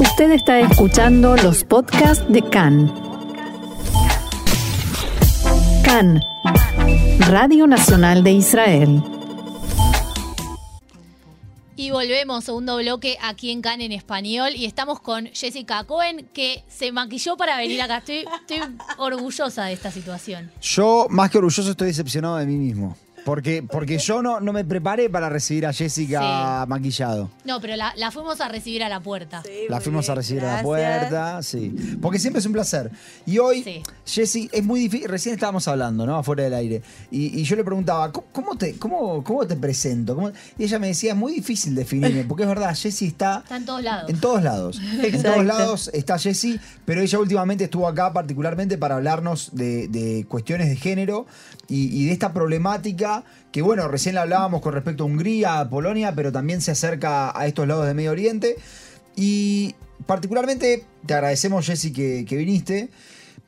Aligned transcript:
Usted 0.00 0.30
está 0.30 0.60
escuchando 0.60 1.36
los 1.36 1.64
podcasts 1.64 2.24
de 2.28 2.40
CAN. 2.42 2.92
CAN, 5.84 6.20
Radio 7.18 7.66
Nacional 7.66 8.22
de 8.22 8.30
Israel. 8.32 9.02
Y 11.74 11.90
volvemos, 11.90 12.44
segundo 12.44 12.76
bloque 12.76 13.18
aquí 13.20 13.50
en 13.50 13.60
CAN 13.60 13.80
en 13.80 13.90
español. 13.90 14.50
Y 14.54 14.66
estamos 14.66 15.00
con 15.00 15.26
Jessica 15.32 15.82
Cohen, 15.82 16.28
que 16.32 16.62
se 16.68 16.92
maquilló 16.92 17.36
para 17.36 17.56
venir 17.56 17.82
acá. 17.82 17.98
Estoy, 17.98 18.24
estoy 18.40 18.76
orgullosa 18.98 19.64
de 19.64 19.72
esta 19.72 19.90
situación. 19.90 20.52
Yo, 20.60 21.06
más 21.10 21.28
que 21.30 21.38
orgulloso, 21.38 21.70
estoy 21.70 21.88
decepcionado 21.88 22.36
de 22.36 22.46
mí 22.46 22.56
mismo. 22.56 22.96
Porque, 23.28 23.62
porque 23.62 23.98
yo 23.98 24.22
no, 24.22 24.40
no 24.40 24.54
me 24.54 24.64
preparé 24.64 25.10
para 25.10 25.28
recibir 25.28 25.66
a 25.66 25.72
Jessica 25.74 26.64
maquillado. 26.66 27.28
No, 27.44 27.60
pero 27.60 27.76
la, 27.76 27.92
la 27.96 28.10
fuimos 28.10 28.40
a 28.40 28.48
recibir 28.48 28.82
a 28.82 28.88
la 28.88 29.00
puerta. 29.00 29.42
La 29.68 29.82
fuimos 29.82 30.08
a 30.08 30.14
recibir 30.14 30.42
a 30.44 30.46
la 30.46 30.50
gracias. 30.62 30.64
puerta, 30.64 31.42
sí. 31.42 31.98
Porque 32.00 32.18
siempre 32.18 32.40
es 32.40 32.46
un 32.46 32.54
placer. 32.54 32.90
Y 33.26 33.36
hoy, 33.38 33.62
Sí. 33.62 33.82
Jessy, 34.06 34.48
es 34.50 34.64
muy 34.64 34.80
difícil. 34.80 35.08
Recién 35.10 35.34
estábamos 35.34 35.68
hablando, 35.68 36.06
¿no? 36.06 36.16
Afuera 36.16 36.44
del 36.44 36.54
aire. 36.54 36.82
Y, 37.10 37.38
y 37.38 37.44
yo 37.44 37.54
le 37.56 37.64
preguntaba, 37.64 38.10
¿cómo, 38.12 38.28
cómo 38.32 38.56
te, 38.56 38.78
cómo, 38.78 39.22
cómo 39.22 39.46
te 39.46 39.56
presento? 39.56 40.14
¿Cómo-?" 40.14 40.32
Y 40.56 40.64
ella 40.64 40.78
me 40.78 40.86
decía, 40.86 41.12
es 41.12 41.18
muy 41.18 41.34
difícil 41.34 41.74
definirme. 41.74 42.24
Porque 42.24 42.44
es 42.44 42.48
verdad, 42.48 42.74
Jessy 42.74 43.08
está. 43.08 43.40
Está 43.42 43.56
en 43.58 43.66
todos 43.66 43.82
lados. 43.82 44.08
En 44.10 44.20
todos 44.20 44.42
lados. 44.42 44.78
En 44.80 45.04
Exacto. 45.04 45.32
todos 45.32 45.44
lados 45.44 45.90
está 45.92 46.18
Jessie, 46.18 46.58
pero 46.86 47.02
ella 47.02 47.18
últimamente 47.18 47.64
estuvo 47.64 47.86
acá 47.86 48.10
particularmente 48.14 48.78
para 48.78 48.94
hablarnos 48.94 49.50
de, 49.54 49.86
de 49.88 50.24
cuestiones 50.26 50.70
de 50.70 50.76
género 50.76 51.26
y, 51.68 51.94
y 51.94 52.06
de 52.06 52.12
esta 52.12 52.32
problemática 52.32 53.17
que, 53.52 53.62
bueno, 53.62 53.88
recién 53.88 54.14
la 54.14 54.22
hablábamos 54.22 54.60
con 54.60 54.74
respecto 54.74 55.04
a 55.04 55.06
Hungría, 55.06 55.66
Polonia, 55.70 56.14
pero 56.14 56.32
también 56.32 56.60
se 56.60 56.70
acerca 56.70 57.38
a 57.38 57.46
estos 57.46 57.66
lados 57.66 57.86
de 57.86 57.94
Medio 57.94 58.10
Oriente. 58.10 58.56
Y 59.16 59.74
particularmente 60.06 60.84
te 61.06 61.14
agradecemos, 61.14 61.66
Jessie, 61.66 61.92
que, 61.92 62.24
que 62.26 62.36
viniste. 62.36 62.90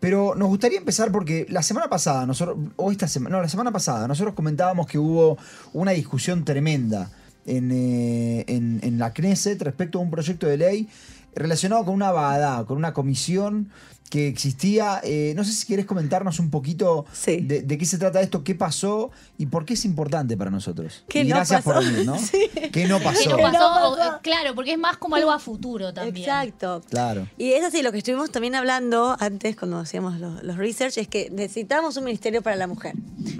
Pero 0.00 0.34
nos 0.34 0.48
gustaría 0.48 0.78
empezar 0.78 1.12
porque 1.12 1.46
la 1.50 1.62
semana 1.62 1.88
pasada, 1.88 2.24
nosotros, 2.24 2.56
o 2.76 2.90
esta 2.90 3.06
semana, 3.06 3.36
no, 3.36 3.42
la 3.42 3.48
semana 3.48 3.70
pasada, 3.70 4.08
nosotros 4.08 4.34
comentábamos 4.34 4.86
que 4.86 4.98
hubo 4.98 5.36
una 5.74 5.92
discusión 5.92 6.44
tremenda 6.44 7.10
en, 7.44 7.70
eh, 7.70 8.44
en, 8.46 8.80
en 8.82 8.98
la 8.98 9.12
Knesset 9.12 9.60
respecto 9.60 9.98
a 9.98 10.02
un 10.02 10.10
proyecto 10.10 10.46
de 10.46 10.56
ley 10.56 10.88
relacionado 11.34 11.84
con 11.84 11.94
una 11.94 12.10
BADA, 12.12 12.64
con 12.66 12.76
una 12.76 12.92
comisión 12.92 13.70
que 14.10 14.26
existía. 14.26 15.00
Eh, 15.04 15.34
no 15.36 15.44
sé 15.44 15.52
si 15.52 15.66
querés 15.68 15.86
comentarnos 15.86 16.40
un 16.40 16.50
poquito 16.50 17.06
Sí. 17.12 17.42
de, 17.42 17.62
de 17.62 17.78
qué 17.78 17.86
se 17.86 17.96
trata 17.96 18.20
esto, 18.20 18.42
qué 18.42 18.56
pasó 18.56 19.12
y 19.38 19.46
por 19.46 19.64
qué 19.64 19.74
es 19.74 19.84
importante 19.84 20.36
para 20.36 20.50
nosotros. 20.50 21.04
¿Qué 21.08 21.20
y 21.20 21.28
no 21.28 21.36
gracias 21.36 21.62
pasó? 21.62 21.78
por 21.78 21.84
venir, 21.86 22.04
¿no? 22.06 22.18
Sí. 22.18 22.50
¿Qué 22.72 22.88
no 22.88 22.98
Que 22.98 23.04
pasó? 23.04 23.30
no 23.30 23.36
¿Qué 23.36 23.42
pasó, 23.44 23.92
o- 23.92 23.96
pasó? 23.96 24.18
claro, 24.20 24.56
porque 24.56 24.72
es 24.72 24.78
más 24.78 24.96
como 24.96 25.14
algo 25.14 25.30
a 25.30 25.38
futuro 25.38 25.94
también. 25.94 26.28
Exacto. 26.28 26.82
Claro. 26.90 27.28
Y 27.38 27.52
es 27.52 27.62
así, 27.64 27.82
lo 27.82 27.92
que 27.92 27.98
estuvimos 27.98 28.32
también 28.32 28.56
hablando 28.56 29.16
antes 29.20 29.54
cuando 29.54 29.78
hacíamos 29.78 30.18
los, 30.18 30.42
los 30.42 30.56
research 30.56 30.98
es 30.98 31.06
que 31.06 31.30
necesitamos 31.30 31.96
un 31.96 32.02
ministerio 32.04 32.42
para 32.42 32.56
la 32.56 32.66
mujer. 32.66 32.94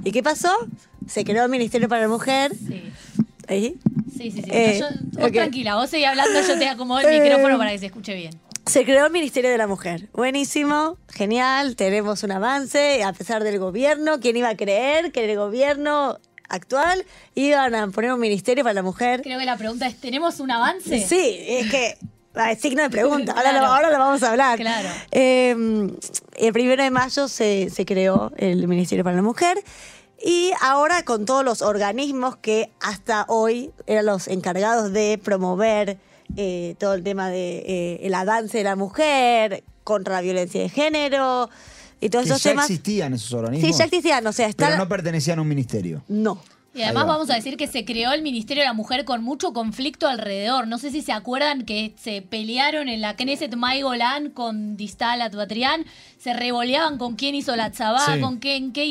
¿Y 0.04 0.12
qué 0.12 0.22
pasó? 0.22 0.50
Se 1.08 1.25
creó 1.25 1.42
el 1.44 1.50
ministerio 1.50 1.88
para 1.88 2.02
la 2.02 2.08
mujer. 2.08 2.54
Sí, 2.54 2.84
Ahí. 3.48 3.77
Sí, 4.20 4.30
sí. 4.30 4.42
sí. 4.42 4.50
Eh, 4.52 4.78
Yo- 4.80 5.20
vos 5.20 5.32
tranquila, 5.32 5.74
vos 5.76 5.90
seguís 5.90 6.06
hablando, 6.06 6.40
yo 6.40 6.58
te 6.58 6.68
acomodo 6.68 7.00
el 7.00 7.06
Eh, 7.14 7.20
micrófono 7.20 7.58
para 7.58 7.70
que 7.72 7.78
se 7.78 7.86
escuche 7.86 8.14
bien. 8.14 8.38
Se 8.66 8.84
creó 8.84 9.06
el 9.06 9.12
Ministerio 9.12 9.50
de 9.50 9.58
la 9.58 9.66
Mujer. 9.66 10.08
Buenísimo, 10.12 10.96
genial, 11.08 11.74
tenemos 11.76 12.22
un 12.22 12.32
avance 12.32 13.02
a 13.02 13.12
pesar 13.12 13.42
del 13.42 13.58
gobierno. 13.58 14.20
¿Quién 14.20 14.36
iba 14.36 14.48
a 14.50 14.56
creer 14.56 15.10
que 15.12 15.24
el 15.30 15.36
gobierno 15.36 16.18
actual 16.48 17.04
iban 17.34 17.74
a 17.74 17.88
poner 17.88 18.12
un 18.12 18.20
ministerio 18.20 18.62
para 18.62 18.74
la 18.74 18.82
mujer? 18.82 19.22
Creo 19.22 19.38
que 19.38 19.44
la 19.46 19.56
pregunta 19.56 19.86
es, 19.86 19.96
¿tenemos 19.96 20.41
un 20.41 20.50
avance? 20.50 21.00
Sí, 21.04 21.36
es 21.48 21.70
que 21.70 21.96
ah, 22.34 22.52
es 22.52 22.60
signo 22.60 22.82
de 22.82 22.91
pregunta. 22.91 23.32
Ahora, 23.36 23.50
Claro. 23.50 23.66
lo, 23.66 23.72
ahora 23.72 23.91
lo 23.91 23.98
vamos 23.98 24.22
a 24.22 24.30
hablar. 24.30 24.58
Claro. 24.58 24.88
Eh, 25.10 25.56
el 26.36 26.52
primero 26.52 26.82
de 26.82 26.91
mayo 26.91 27.28
se, 27.28 27.70
se 27.70 27.84
creó 27.86 28.30
el 28.36 28.68
Ministerio 28.68 29.02
para 29.04 29.16
la 29.16 29.22
Mujer. 29.22 29.58
Y 30.22 30.53
ahora 30.60 31.03
con 31.04 31.25
todos 31.25 31.44
los 31.44 31.62
organismos 31.62 32.36
que 32.36 32.70
hasta 32.81 33.25
hoy 33.28 33.70
eran 33.86 34.06
los 34.06 34.28
encargados 34.28 34.92
de 34.92 35.19
promover 35.22 35.98
eh, 36.36 36.75
todo 36.78 36.94
el 36.94 37.03
tema 37.03 37.28
de 37.31 37.58
eh, 37.66 38.00
el 38.03 38.14
avance 38.14 38.59
de 38.59 38.64
la 38.64 38.76
mujer 38.76 39.64
contra 39.84 40.14
la 40.16 40.20
violencia 40.20 40.60
de 40.60 40.69
género 40.69 41.48
y 42.00 42.09
todos 42.10 42.25
Que 42.25 42.30
esos 42.30 42.42
ya 42.42 42.50
temas. 42.50 42.70
existían 42.70 43.14
esos 43.14 43.32
organismos. 43.32 43.72
Sí, 43.72 43.78
ya 43.78 43.84
existían, 43.84 44.26
o 44.26 44.32
sea, 44.32 44.47
está 44.48 44.66
Pero 44.66 44.78
no 44.78 44.88
pertenecían 44.88 45.38
a 45.38 45.42
un 45.42 45.48
ministerio. 45.48 46.03
no. 46.09 46.41
Y 46.72 46.82
además 46.82 47.04
va. 47.04 47.08
vamos 47.14 47.31
a 47.31 47.34
decir 47.34 47.56
que 47.56 47.66
se 47.66 47.84
creó 47.84 48.12
el 48.12 48.22
Ministerio 48.22 48.62
de 48.62 48.69
la 48.69 48.72
Mujer 48.72 49.04
con 49.04 49.25
mucho 49.25 49.53
conflicto 49.53 50.06
alrededor. 50.06 50.69
No 50.69 50.78
sé 50.78 50.91
si 50.91 51.03
se 51.03 51.10
acuerdan 51.12 51.64
que 51.64 51.94
se 52.00 52.22
pelearon 52.22 52.88
en 52.88 53.00
la 53.00 53.16
Knesset 53.16 53.54
Mai 53.56 53.82
Golan 53.82 54.31
con 54.31 54.76
Distal 54.76 55.20
Atbatrián, 55.20 55.84
se 56.19 56.32
revoleaban 56.32 56.97
con 56.97 57.16
quién 57.16 57.34
hizo 57.34 57.56
la 57.56 57.72
tzabá, 57.72 58.14
Sí. 58.14 58.20
con 58.20 58.38
qué, 58.38 58.54
en 58.56 58.72
qué 58.72 58.86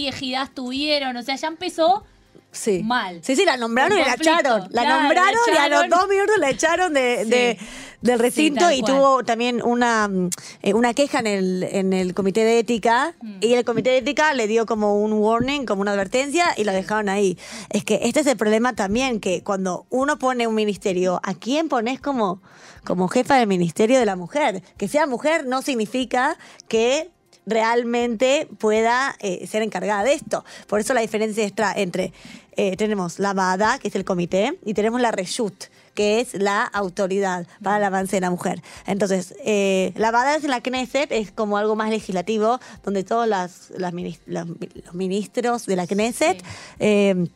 tuvieron. 0.54 1.16
O 1.16 1.24
sea, 1.24 1.36
ya 1.36 1.48
empezó 1.48 2.04
Sí. 2.52 2.82
Mal. 2.84 3.20
Sí, 3.24 3.36
sí, 3.36 3.46
la 3.46 3.58
nombraron 3.58 3.96
y 3.98 4.02
la 4.02 4.16
echaron. 4.16 4.62
La 4.72 4.82
Claro, 4.82 5.02
nombraron 5.04 5.40
la 5.48 5.54
y 5.54 5.58
a 5.58 5.70
los 5.70 5.88
dos 5.90 6.08
minutos 6.10 6.36
la 6.40 6.50
echaron 6.50 6.94
de, 6.96 7.20
Sí. 7.24 7.30
de- 7.30 7.58
del 8.02 8.20
recinto 8.20 8.72
y 8.72 8.82
cual. 8.82 8.94
tuvo 8.96 9.24
también 9.24 9.62
una, 9.64 10.10
eh, 10.62 10.74
una 10.74 10.94
queja 10.94 11.20
en 11.20 11.28
el, 11.28 11.64
en 11.64 11.94
el 11.94 12.14
comité 12.14 12.44
de 12.44 12.60
ética 12.60 13.16
Mm. 13.22 13.38
y 13.42 13.54
el 13.54 13.66
comité 13.66 13.90
de 13.90 13.98
ética 13.98 14.34
le 14.34 14.48
dio 14.48 14.66
como 14.66 15.02
un 15.02 15.14
warning, 15.14 15.66
como 15.66 15.82
una 15.82 15.92
advertencia 15.92 16.46
y 16.58 16.64
la 16.64 16.72
dejaron 16.74 17.10
ahí. 17.10 17.38
Es 17.70 17.84
que 17.84 18.00
este 18.04 18.22
es 18.22 18.28
el 18.28 18.38
problema 18.38 18.74
también, 18.74 19.20
que 19.20 19.44
cuando 19.44 19.86
uno 19.90 20.18
pone 20.18 20.48
un 20.48 20.56
ministerio, 20.56 21.20
¿a 21.24 21.34
quién 21.34 21.68
pones 21.70 22.00
como, 22.00 22.42
como 22.86 23.08
jefa 23.08 23.36
del 23.36 23.48
Ministerio 23.48 24.00
de 24.00 24.06
la 24.06 24.16
Mujer? 24.16 24.64
Que 24.78 24.88
sea 24.88 25.06
mujer 25.08 25.46
no 25.46 25.62
significa 25.62 26.38
que 26.68 27.10
realmente 27.46 28.48
pueda 28.60 29.16
eh, 29.20 29.48
ser 29.48 29.62
encargada 29.64 30.04
de 30.04 30.14
esto. 30.14 30.46
Por 30.68 30.80
eso 30.80 30.94
la 30.94 31.02
diferencia 31.02 31.44
está 31.44 31.74
entre, 31.74 32.14
eh, 32.56 32.76
tenemos 32.78 33.20
la 33.20 33.34
BADA, 33.34 33.80
que 33.80 33.88
es 33.88 33.96
el 33.96 34.06
comité, 34.06 34.60
y 34.66 34.74
tenemos 34.74 35.02
la 35.02 35.12
RESHUT, 35.12 35.66
que 35.94 36.20
es 36.20 36.34
la 36.34 36.64
autoridad 36.64 37.48
para 37.64 37.78
el 37.78 37.84
avance 37.84 38.16
de 38.16 38.22
la 38.22 38.30
mujer. 38.30 38.62
Entonces, 38.86 39.36
eh, 39.44 39.94
la 39.96 40.10
es 40.36 40.44
en 40.44 40.50
la 40.50 40.62
Knesset, 40.62 41.12
es 41.12 41.32
como 41.32 41.58
algo 41.58 41.76
más 41.76 41.90
legislativo, 41.90 42.60
donde 42.84 43.04
todos 43.04 43.28
las, 43.28 43.72
los, 43.78 43.94
los 44.28 44.94
ministros 44.94 45.66
de 45.66 45.76
la 45.76 45.88
Knesset... 45.88 46.44
eh, 46.80 47.28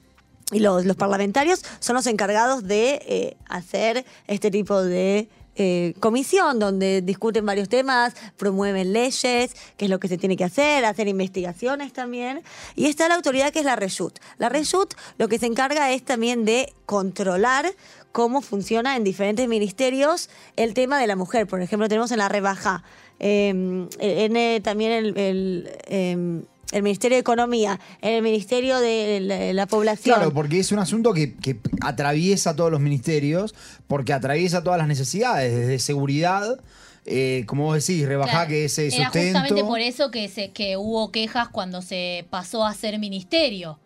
y 0.51 0.59
los, 0.59 0.85
los 0.85 0.95
parlamentarios 0.95 1.63
son 1.79 1.95
los 1.95 2.05
encargados 2.05 2.63
de 2.67 3.01
eh, 3.07 3.37
hacer 3.47 4.05
este 4.27 4.51
tipo 4.51 4.83
de 4.83 5.27
eh, 5.55 5.93
comisión 5.99 6.57
donde 6.57 7.01
discuten 7.01 7.45
varios 7.45 7.69
temas, 7.69 8.15
promueven 8.37 8.91
leyes, 8.91 9.55
qué 9.77 9.85
es 9.85 9.89
lo 9.89 9.99
que 9.99 10.07
se 10.07 10.17
tiene 10.17 10.35
que 10.35 10.43
hacer, 10.43 10.85
hacer 10.85 11.07
investigaciones 11.07 11.93
también. 11.93 12.41
Y 12.75 12.85
está 12.85 13.07
la 13.07 13.15
autoridad 13.15 13.51
que 13.51 13.59
es 13.59 13.65
la 13.65 13.75
RESHUT. 13.75 14.19
La 14.37 14.49
RESHUT 14.49 14.93
lo 15.17 15.27
que 15.27 15.37
se 15.39 15.45
encarga 15.45 15.91
es 15.91 16.03
también 16.03 16.45
de 16.45 16.73
controlar 16.85 17.71
cómo 18.13 18.39
funciona 18.41 18.95
en 18.95 19.03
diferentes 19.03 19.49
ministerios 19.49 20.29
el 20.55 20.73
tema 20.73 20.97
de 20.97 21.07
la 21.07 21.17
mujer. 21.17 21.45
Por 21.47 21.61
ejemplo, 21.61 21.89
tenemos 21.89 22.11
en 22.11 22.19
la 22.19 22.29
rebaja 22.29 22.83
eh, 23.19 23.49
en, 23.49 24.37
eh, 24.37 24.61
también 24.63 24.93
el... 24.93 25.17
el, 25.17 25.69
eh, 25.87 26.41
el 26.71 26.81
Ministerio 26.81 27.17
de 27.17 27.19
Economía, 27.21 27.79
en 28.01 28.13
el 28.15 28.23
Ministerio 28.23 28.79
de 28.79 29.19
la, 29.19 29.53
la 29.53 29.67
Población. 29.67 30.15
Claro, 30.15 30.33
porque 30.33 30.57
es 30.57 30.71
un 30.71 30.79
asunto 30.79 31.13
que, 31.13 31.35
que 31.35 31.59
atraviesa 31.81 32.55
todos 32.55 32.71
los 32.71 32.79
ministerios, 32.79 33.53
porque 33.85 34.11
atraviesa 34.11 34.63
todas 34.63 34.79
las 34.79 34.87
necesidades, 34.87 35.55
desde 35.55 35.77
seguridad, 35.77 36.59
eh, 37.05 37.43
como 37.45 37.65
vos 37.65 37.75
decís, 37.75 38.07
rebajar 38.07 38.47
Claro, 38.47 38.49
que 38.49 38.65
ese 38.65 38.87
Era 38.87 39.03
sustento. 39.03 39.37
justamente 39.39 39.63
por 39.63 39.81
eso 39.81 40.09
que, 40.09 40.27
se, 40.29 40.49
que 40.49 40.75
hubo 40.75 41.11
quejas 41.11 41.47
cuando 41.49 41.83
se 41.83 42.25
pasó 42.31 42.65
a 42.65 42.73
ser 42.73 42.97
ministerio. 42.97 43.77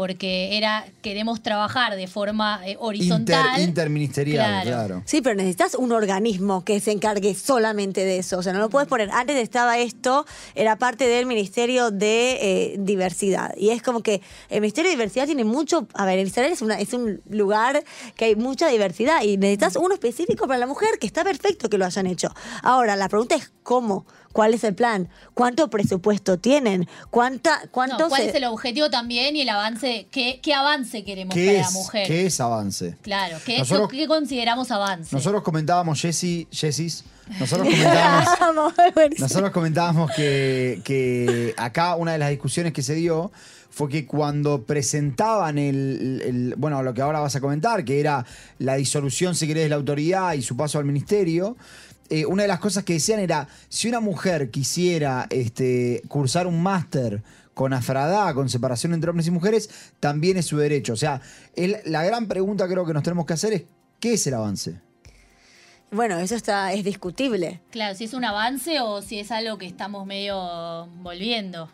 Porque 0.00 0.56
era, 0.56 0.86
queremos 1.02 1.42
trabajar 1.42 1.94
de 1.94 2.06
forma 2.06 2.62
eh, 2.66 2.78
horizontal. 2.80 3.44
Inter- 3.50 3.68
interministerial, 3.68 4.62
Claro. 4.62 4.70
claro. 4.86 5.02
Sí, 5.04 5.20
pero 5.20 5.34
necesitas 5.36 5.74
un 5.74 5.92
organismo 5.92 6.64
que 6.64 6.80
se 6.80 6.90
encargue 6.90 7.34
solamente 7.34 8.02
de 8.02 8.16
eso. 8.16 8.38
O 8.38 8.42
sea, 8.42 8.54
no 8.54 8.60
lo 8.60 8.70
puedes 8.70 8.88
poner. 8.88 9.10
Antes 9.10 9.36
estaba 9.36 9.76
esto, 9.76 10.24
era 10.54 10.76
parte 10.76 11.06
del 11.06 11.26
Ministerio 11.26 11.90
de 11.90 12.38
eh, 12.40 12.76
Diversidad. 12.78 13.54
Y 13.58 13.68
es 13.70 13.82
como 13.82 14.02
que 14.02 14.22
el 14.48 14.62
Ministerio 14.62 14.88
de 14.88 14.96
Diversidad 14.96 15.26
tiene 15.26 15.44
mucho. 15.44 15.86
A 15.92 16.06
ver, 16.06 16.18
Israel 16.26 16.50
es, 16.50 16.62
una, 16.62 16.80
es 16.80 16.94
un 16.94 17.20
lugar 17.28 17.84
que 18.16 18.24
hay 18.24 18.36
mucha 18.36 18.68
diversidad 18.68 19.22
y 19.22 19.36
necesitas 19.36 19.76
uno 19.76 19.92
específico 19.92 20.46
para 20.46 20.58
la 20.60 20.66
mujer, 20.66 20.98
que 20.98 21.06
está 21.06 21.24
perfecto 21.24 21.68
que 21.68 21.76
lo 21.76 21.84
hayan 21.84 22.06
hecho. 22.06 22.28
Ahora, 22.62 22.96
la 22.96 23.10
pregunta 23.10 23.34
es: 23.34 23.52
¿cómo? 23.62 24.06
¿Cuál 24.32 24.54
es 24.54 24.62
el 24.62 24.76
plan? 24.76 25.08
¿Cuánto 25.34 25.68
presupuesto 25.70 26.38
tienen? 26.38 26.88
¿Cuánta, 27.10 27.62
No, 27.64 27.70
¿Cuánto 27.72 28.08
¿Cuál 28.08 28.22
se- 28.22 28.28
es 28.28 28.34
el 28.36 28.44
objetivo 28.44 28.88
también 28.88 29.34
y 29.34 29.40
el 29.40 29.48
avance? 29.48 29.89
¿Qué, 30.10 30.40
qué 30.42 30.54
avance 30.54 31.04
queremos 31.04 31.34
¿Qué 31.34 31.46
para 31.46 31.58
es, 31.60 31.66
la 31.66 31.70
mujer? 31.72 32.06
¿Qué 32.06 32.26
es 32.26 32.40
avance? 32.40 32.96
Claro, 33.02 33.38
¿qué, 33.44 33.58
Nosotros- 33.58 33.88
qué 33.90 34.06
consideramos 34.06 34.70
avance? 34.70 35.14
Nosotros 35.14 35.42
comentábamos, 35.42 36.00
Jessy, 36.00 36.46
Jessis, 36.50 37.04
nosotros 37.38 37.68
comentábamos, 37.70 38.74
nosotros 39.18 39.50
comentábamos 39.50 40.10
que, 40.12 40.80
que 40.84 41.54
acá 41.56 41.94
una 41.96 42.12
de 42.12 42.18
las 42.18 42.30
discusiones 42.30 42.72
que 42.72 42.82
se 42.82 42.94
dio 42.94 43.30
fue 43.72 43.88
que 43.88 44.04
cuando 44.06 44.62
presentaban 44.64 45.56
el, 45.58 46.22
el- 46.24 46.54
bueno, 46.56 46.82
lo 46.82 46.92
que 46.92 47.02
ahora 47.02 47.20
vas 47.20 47.36
a 47.36 47.40
comentar, 47.40 47.84
que 47.84 48.00
era 48.00 48.24
la 48.58 48.74
disolución, 48.74 49.34
si 49.34 49.46
querés, 49.46 49.64
de 49.64 49.68
la 49.70 49.76
autoridad 49.76 50.32
y 50.34 50.42
su 50.42 50.56
paso 50.56 50.78
al 50.78 50.84
ministerio, 50.84 51.56
eh, 52.08 52.26
una 52.26 52.42
de 52.42 52.48
las 52.48 52.58
cosas 52.58 52.82
que 52.82 52.94
decían 52.94 53.20
era, 53.20 53.46
si 53.68 53.88
una 53.88 54.00
mujer 54.00 54.50
quisiera 54.50 55.26
este, 55.30 56.02
cursar 56.08 56.48
un 56.48 56.60
máster 56.60 57.22
con 57.60 57.74
afradá, 57.74 58.32
con 58.32 58.48
separación 58.48 58.94
entre 58.94 59.10
hombres 59.10 59.26
y 59.26 59.30
mujeres, 59.30 59.68
también 60.00 60.38
es 60.38 60.46
su 60.46 60.56
derecho. 60.56 60.94
O 60.94 60.96
sea, 60.96 61.20
el- 61.56 61.76
la 61.84 62.02
gran 62.02 62.26
pregunta 62.26 62.66
creo 62.66 62.86
que 62.86 62.94
nos 62.94 63.02
tenemos 63.02 63.26
que 63.26 63.34
hacer 63.34 63.52
es, 63.52 63.64
¿qué 64.00 64.14
es 64.14 64.26
el 64.26 64.32
avance? 64.32 64.80
Bueno, 65.90 66.18
eso 66.18 66.34
está, 66.36 66.72
es 66.72 66.84
discutible. 66.84 67.60
Claro, 67.70 67.94
si 67.94 68.04
es 68.04 68.14
un 68.14 68.24
avance 68.24 68.80
o 68.80 69.02
si 69.02 69.18
es 69.18 69.30
algo 69.30 69.58
que 69.58 69.66
estamos 69.66 70.06
medio 70.06 70.86
volviendo. 71.02 71.68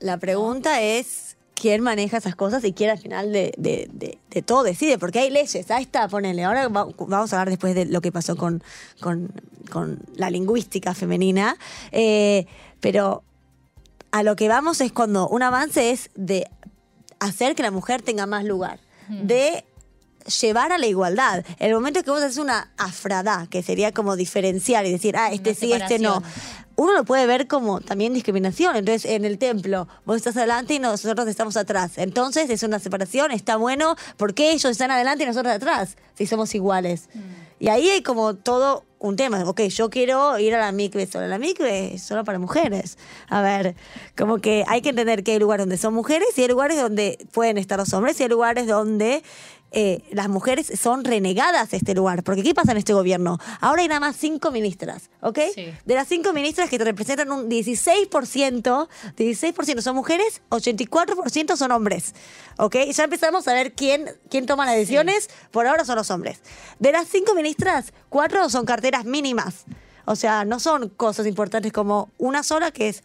La 0.00 0.16
pregunta 0.18 0.80
es 0.82 1.36
quién 1.54 1.82
maneja 1.82 2.16
esas 2.16 2.34
cosas 2.34 2.64
y 2.64 2.72
quién 2.72 2.90
al 2.90 2.98
final 2.98 3.32
de, 3.32 3.52
de- 3.58 3.88
de- 3.92 4.18
de 4.28 4.42
todo 4.42 4.64
decide, 4.64 4.98
porque 4.98 5.20
hay 5.20 5.30
leyes, 5.30 5.70
ahí 5.70 5.84
está, 5.84 6.08
ponele. 6.08 6.42
Ahora 6.42 6.66
va- 6.66 6.88
vamos 6.98 7.32
a 7.32 7.36
hablar 7.36 7.50
después 7.50 7.76
de 7.76 7.84
lo 7.84 8.00
que 8.00 8.10
pasó 8.10 8.34
con, 8.36 8.60
con- 9.00 9.30
con 9.70 10.00
la 10.16 10.30
lingüística 10.30 10.94
femenina, 10.94 11.56
eh, 11.92 12.46
pero 12.80 13.22
a 14.10 14.22
lo 14.22 14.36
que 14.36 14.48
vamos 14.48 14.80
es 14.80 14.92
cuando 14.92 15.28
un 15.28 15.42
avance 15.42 15.90
es 15.90 16.10
de 16.14 16.48
hacer 17.18 17.54
que 17.54 17.62
la 17.62 17.70
mujer 17.70 18.02
tenga 18.02 18.26
más 18.26 18.44
lugar, 18.44 18.80
de 19.08 19.64
llevar 20.40 20.72
a 20.72 20.78
la 20.78 20.86
igualdad. 20.86 21.44
En 21.58 21.68
el 21.68 21.74
momento 21.74 22.02
que 22.02 22.10
vos 22.10 22.22
haces 22.22 22.38
una 22.38 22.72
afradá, 22.76 23.46
que 23.50 23.62
sería 23.62 23.92
como 23.92 24.16
diferenciar 24.16 24.86
y 24.86 24.92
decir, 24.92 25.16
ah, 25.16 25.32
este 25.32 25.50
Una 25.50 25.58
sí, 25.58 25.72
este 25.72 25.98
no. 25.98 26.22
Uno 26.78 26.92
lo 26.92 27.04
puede 27.04 27.26
ver 27.26 27.46
como 27.46 27.80
también 27.80 28.12
discriminación. 28.12 28.76
Entonces, 28.76 29.10
en 29.10 29.24
el 29.24 29.38
templo, 29.38 29.88
vos 30.04 30.16
estás 30.16 30.36
adelante 30.36 30.74
y 30.74 30.78
nosotros 30.78 31.26
estamos 31.26 31.56
atrás. 31.56 31.92
Entonces, 31.96 32.50
es 32.50 32.62
una 32.62 32.78
separación, 32.78 33.32
está 33.32 33.56
bueno. 33.56 33.96
¿Por 34.18 34.34
qué 34.34 34.50
ellos 34.50 34.70
están 34.70 34.90
adelante 34.90 35.24
y 35.24 35.26
nosotros 35.26 35.54
atrás? 35.54 35.96
Si 36.14 36.26
somos 36.26 36.54
iguales. 36.54 37.08
Y 37.58 37.68
ahí 37.68 37.88
hay 37.88 38.02
como 38.02 38.34
todo 38.34 38.84
un 38.98 39.16
tema. 39.16 39.44
Ok, 39.48 39.62
yo 39.62 39.90
quiero 39.90 40.38
ir 40.38 40.54
a 40.54 40.58
la 40.58 40.72
micve 40.72 41.06
sola. 41.06 41.28
La 41.28 41.38
micve 41.38 41.94
es 41.94 42.02
solo 42.02 42.24
para 42.24 42.38
mujeres. 42.38 42.98
A 43.28 43.42
ver, 43.42 43.74
como 44.16 44.38
que 44.38 44.64
hay 44.68 44.82
que 44.82 44.90
entender 44.90 45.22
que 45.22 45.32
hay 45.32 45.38
lugares 45.38 45.62
donde 45.62 45.76
son 45.76 45.94
mujeres 45.94 46.28
y 46.36 46.42
hay 46.42 46.48
lugares 46.48 46.80
donde 46.80 47.18
pueden 47.32 47.58
estar 47.58 47.78
los 47.78 47.92
hombres 47.92 48.18
y 48.20 48.24
hay 48.24 48.28
lugares 48.28 48.66
donde 48.66 49.22
eh, 49.72 50.02
las 50.12 50.28
mujeres 50.28 50.72
son 50.80 51.04
renegadas 51.04 51.70
de 51.70 51.76
este 51.76 51.94
lugar. 51.94 52.22
Porque 52.22 52.42
¿qué 52.42 52.54
pasa 52.54 52.72
en 52.72 52.78
este 52.78 52.92
gobierno? 52.92 53.38
Ahora 53.60 53.82
hay 53.82 53.88
nada 53.88 54.00
más 54.00 54.16
cinco 54.16 54.50
ministras, 54.50 55.10
¿ok? 55.20 55.38
Sí. 55.54 55.74
De 55.84 55.94
las 55.94 56.08
cinco 56.08 56.32
ministras 56.32 56.70
que 56.70 56.78
te 56.78 56.84
representan 56.84 57.30
un 57.30 57.50
16%, 57.50 58.08
16% 59.16 59.80
son 59.80 59.96
mujeres, 59.96 60.42
84% 60.50 61.56
son 61.56 61.72
hombres. 61.72 62.14
¿Ok? 62.58 62.76
Ya 62.92 63.04
empezamos 63.04 63.46
a 63.48 63.52
ver 63.52 63.74
quién, 63.74 64.10
quién 64.30 64.46
toma 64.46 64.64
las 64.64 64.76
decisiones. 64.76 65.28
Por 65.50 65.66
ahora 65.66 65.84
son 65.84 65.96
los 65.96 66.10
hombres. 66.10 66.40
De 66.78 66.92
las 66.92 67.08
cinco 67.08 67.34
ministras, 67.34 67.92
cuatro 68.08 68.48
son 68.48 68.64
carteras 68.64 69.04
mínimas. 69.04 69.64
O 70.06 70.16
sea, 70.16 70.44
no 70.44 70.60
son 70.60 70.88
cosas 70.88 71.26
importantes 71.26 71.72
como 71.72 72.10
una 72.16 72.42
sola 72.42 72.70
que 72.70 72.88
es 72.88 73.02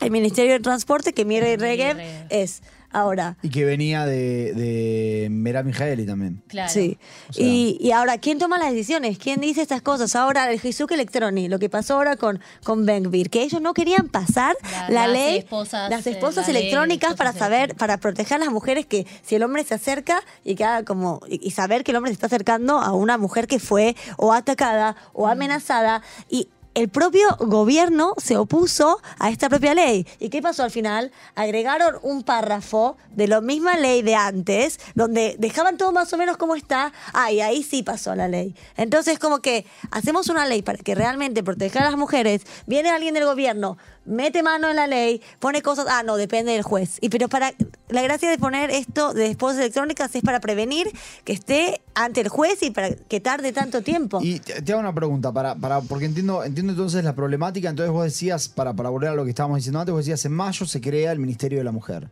el 0.00 0.10
Ministerio 0.10 0.52
de 0.52 0.60
Transporte, 0.60 1.12
que 1.12 1.24
Regev 1.24 1.60
Regev. 1.60 2.26
es. 2.30 2.62
Ahora, 2.90 3.36
Y 3.42 3.50
que 3.50 3.64
venía 3.64 4.06
de, 4.06 4.52
de 4.54 5.28
Merab 5.30 5.66
Mijaeli 5.66 6.06
también. 6.06 6.42
Claro. 6.48 6.72
Sí. 6.72 6.98
O 7.28 7.32
sea- 7.34 7.44
y, 7.46 7.76
y 7.80 7.92
ahora, 7.92 8.18
¿quién 8.18 8.38
toma 8.38 8.58
las 8.58 8.70
decisiones? 8.72 9.18
¿Quién 9.18 9.40
dice 9.40 9.60
estas 9.62 9.82
cosas? 9.82 10.16
Ahora, 10.16 10.50
el 10.50 10.58
Jesús 10.58 10.90
Electroni, 10.90 11.48
lo 11.48 11.58
que 11.58 11.68
pasó 11.68 11.94
ahora 11.94 12.16
con, 12.16 12.40
con 12.64 12.86
Benvir, 12.86 13.28
que 13.30 13.42
ellos 13.42 13.60
no 13.60 13.74
querían 13.74 14.08
pasar 14.08 14.56
La- 14.72 14.88
la, 14.90 15.06
las 15.06 15.12
ley, 15.12 15.38
esposas, 15.38 15.90
las 15.90 16.06
eh, 16.06 16.10
esposas 16.12 16.46
la 16.46 16.52
ley, 16.54 16.62
electrónicas 16.62 17.14
para 17.14 17.32
saber, 17.32 17.74
para 17.74 17.98
proteger 17.98 18.36
a 18.36 18.44
las 18.44 18.52
mujeres 18.52 18.86
que 18.86 19.06
si 19.22 19.34
el 19.34 19.42
hombre 19.42 19.64
se 19.64 19.74
acerca 19.74 20.22
y 20.44 20.54
que 20.54 20.64
haga 20.64 20.84
como, 20.84 21.20
y, 21.28 21.46
y 21.46 21.50
saber 21.50 21.84
que 21.84 21.90
el 21.90 21.96
hombre 21.98 22.10
se 22.10 22.14
está 22.14 22.26
acercando 22.26 22.78
a 22.78 22.92
una 22.92 23.18
mujer 23.18 23.46
que 23.46 23.58
fue 23.58 23.96
o 24.16 24.32
atacada 24.32 24.96
o 25.12 25.26
Mm. 25.26 25.30
amenazada 25.30 26.02
y 26.30 26.48
el 26.74 26.88
propio 26.88 27.28
gobierno 27.40 28.14
se 28.18 28.36
opuso 28.36 29.00
a 29.18 29.30
esta 29.30 29.48
propia 29.48 29.74
ley. 29.74 30.06
¿Y 30.18 30.28
qué 30.28 30.42
pasó 30.42 30.62
al 30.62 30.70
final? 30.70 31.10
Agregaron 31.34 31.96
un 32.02 32.22
párrafo 32.22 32.96
de 33.10 33.28
la 33.28 33.40
misma 33.40 33.76
ley 33.76 34.02
de 34.02 34.14
antes, 34.14 34.78
donde 34.94 35.36
dejaban 35.38 35.76
todo 35.76 35.92
más 35.92 36.12
o 36.12 36.16
menos 36.16 36.36
como 36.36 36.54
está. 36.54 36.92
Ah, 37.12 37.32
y 37.32 37.40
ahí 37.40 37.62
sí 37.62 37.82
pasó 37.82 38.14
la 38.14 38.28
ley. 38.28 38.54
Entonces, 38.76 39.18
como 39.18 39.40
que 39.40 39.66
hacemos 39.90 40.28
una 40.28 40.46
ley 40.46 40.62
para 40.62 40.78
que 40.78 40.94
realmente 40.94 41.42
proteja 41.42 41.80
a 41.80 41.84
las 41.84 41.96
mujeres. 41.96 42.42
Viene 42.66 42.90
alguien 42.90 43.14
del 43.14 43.24
gobierno, 43.24 43.76
mete 44.04 44.42
mano 44.42 44.70
en 44.70 44.76
la 44.76 44.86
ley, 44.86 45.20
pone 45.38 45.62
cosas. 45.62 45.86
Ah, 45.88 46.02
no, 46.02 46.16
depende 46.16 46.52
del 46.52 46.62
juez. 46.62 46.98
Y 47.00 47.08
pero 47.08 47.28
para. 47.28 47.52
La 47.88 48.02
gracia 48.02 48.28
de 48.28 48.36
poner 48.36 48.70
esto 48.70 49.14
de 49.14 49.28
esposas 49.30 49.60
electrónicas 49.60 50.14
es 50.14 50.22
para 50.22 50.40
prevenir 50.40 50.90
que 51.24 51.32
esté 51.32 51.80
ante 51.94 52.20
el 52.20 52.28
juez 52.28 52.62
y 52.62 52.70
para 52.70 52.94
que 52.94 53.20
tarde 53.20 53.52
tanto 53.52 53.82
tiempo. 53.82 54.20
Y 54.22 54.40
te, 54.40 54.72
hago 54.72 54.80
una 54.80 54.94
pregunta, 54.94 55.32
para, 55.32 55.54
para, 55.54 55.80
porque 55.80 56.04
entiendo 56.04 56.44
entonces 56.60 57.04
la 57.04 57.14
problemática. 57.14 57.68
Entonces 57.70 57.92
vos 57.92 58.04
decías, 58.04 58.48
para, 58.48 58.74
para 58.74 58.88
volver 58.90 59.10
a 59.10 59.14
lo 59.14 59.24
que 59.24 59.30
estábamos 59.30 59.56
diciendo 59.58 59.80
antes, 59.80 59.92
vos 59.92 60.04
decías, 60.04 60.24
en 60.24 60.32
mayo 60.32 60.66
se 60.66 60.80
crea 60.80 61.12
el 61.12 61.18
Ministerio 61.18 61.58
de 61.58 61.64
la 61.64 61.72
Mujer. 61.72 62.08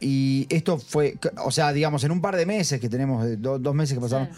Y 0.00 0.46
esto 0.48 0.78
fue, 0.78 1.16
o 1.44 1.50
sea, 1.50 1.72
digamos, 1.72 2.04
en 2.04 2.12
un 2.12 2.20
par 2.20 2.36
de 2.36 2.46
meses 2.46 2.80
que 2.80 2.88
tenemos, 2.88 3.26
do- 3.40 3.58
dos 3.58 3.74
meses 3.74 3.94
que 3.94 4.00
pasaron. 4.00 4.28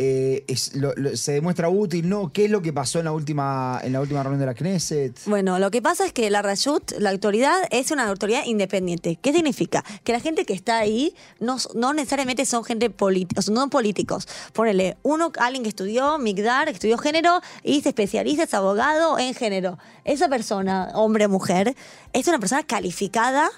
Eh, 0.00 0.44
es- 0.46 0.76
lo- 0.76 0.94
lo- 0.94 1.16
se 1.16 1.32
demuestra 1.32 1.68
útil, 1.68 2.08
¿no? 2.08 2.32
¿Qué 2.32 2.44
es 2.44 2.50
lo 2.52 2.62
que 2.62 2.72
pasó 2.72 3.00
en 3.00 3.06
la 3.06 3.12
última, 3.12 3.80
en 3.82 3.92
la 3.92 4.00
última 4.00 4.22
reunión 4.22 4.38
de 4.38 4.46
la 4.46 4.54
Knesset? 4.54 5.18
Bueno, 5.26 5.58
lo 5.58 5.72
que 5.72 5.82
pasa 5.82 6.06
es 6.06 6.12
que 6.12 6.30
la 6.30 6.40
Rayut, 6.40 6.92
la 7.00 7.10
autoridad, 7.10 7.56
es 7.70 7.90
una 7.90 8.06
autoridad 8.08 8.44
independiente. 8.46 9.18
¿Qué 9.20 9.32
significa? 9.32 9.84
Que 10.04 10.12
la 10.12 10.20
gente 10.20 10.44
que 10.44 10.52
está 10.52 10.78
ahí 10.78 11.14
no, 11.40 11.56
no 11.74 11.92
necesariamente 11.92 12.46
son 12.46 12.62
gente 12.62 12.90
política, 12.90 13.40
no 13.50 13.68
políticos. 13.70 14.28
Ponele, 14.52 14.96
uno, 15.02 15.32
alguien 15.40 15.64
que 15.64 15.70
estudió 15.70 16.16
Migdar, 16.18 16.68
estudió 16.68 16.96
género 16.96 17.40
y 17.64 17.80
se 17.80 17.88
especializa, 17.88 18.44
es 18.44 18.54
abogado 18.54 19.18
en 19.18 19.34
género. 19.34 19.78
Esa 20.04 20.28
persona, 20.28 20.90
hombre 20.94 21.26
o 21.26 21.28
mujer, 21.28 21.74
es 22.12 22.28
una 22.28 22.38
persona 22.38 22.62
calificada 22.62 23.50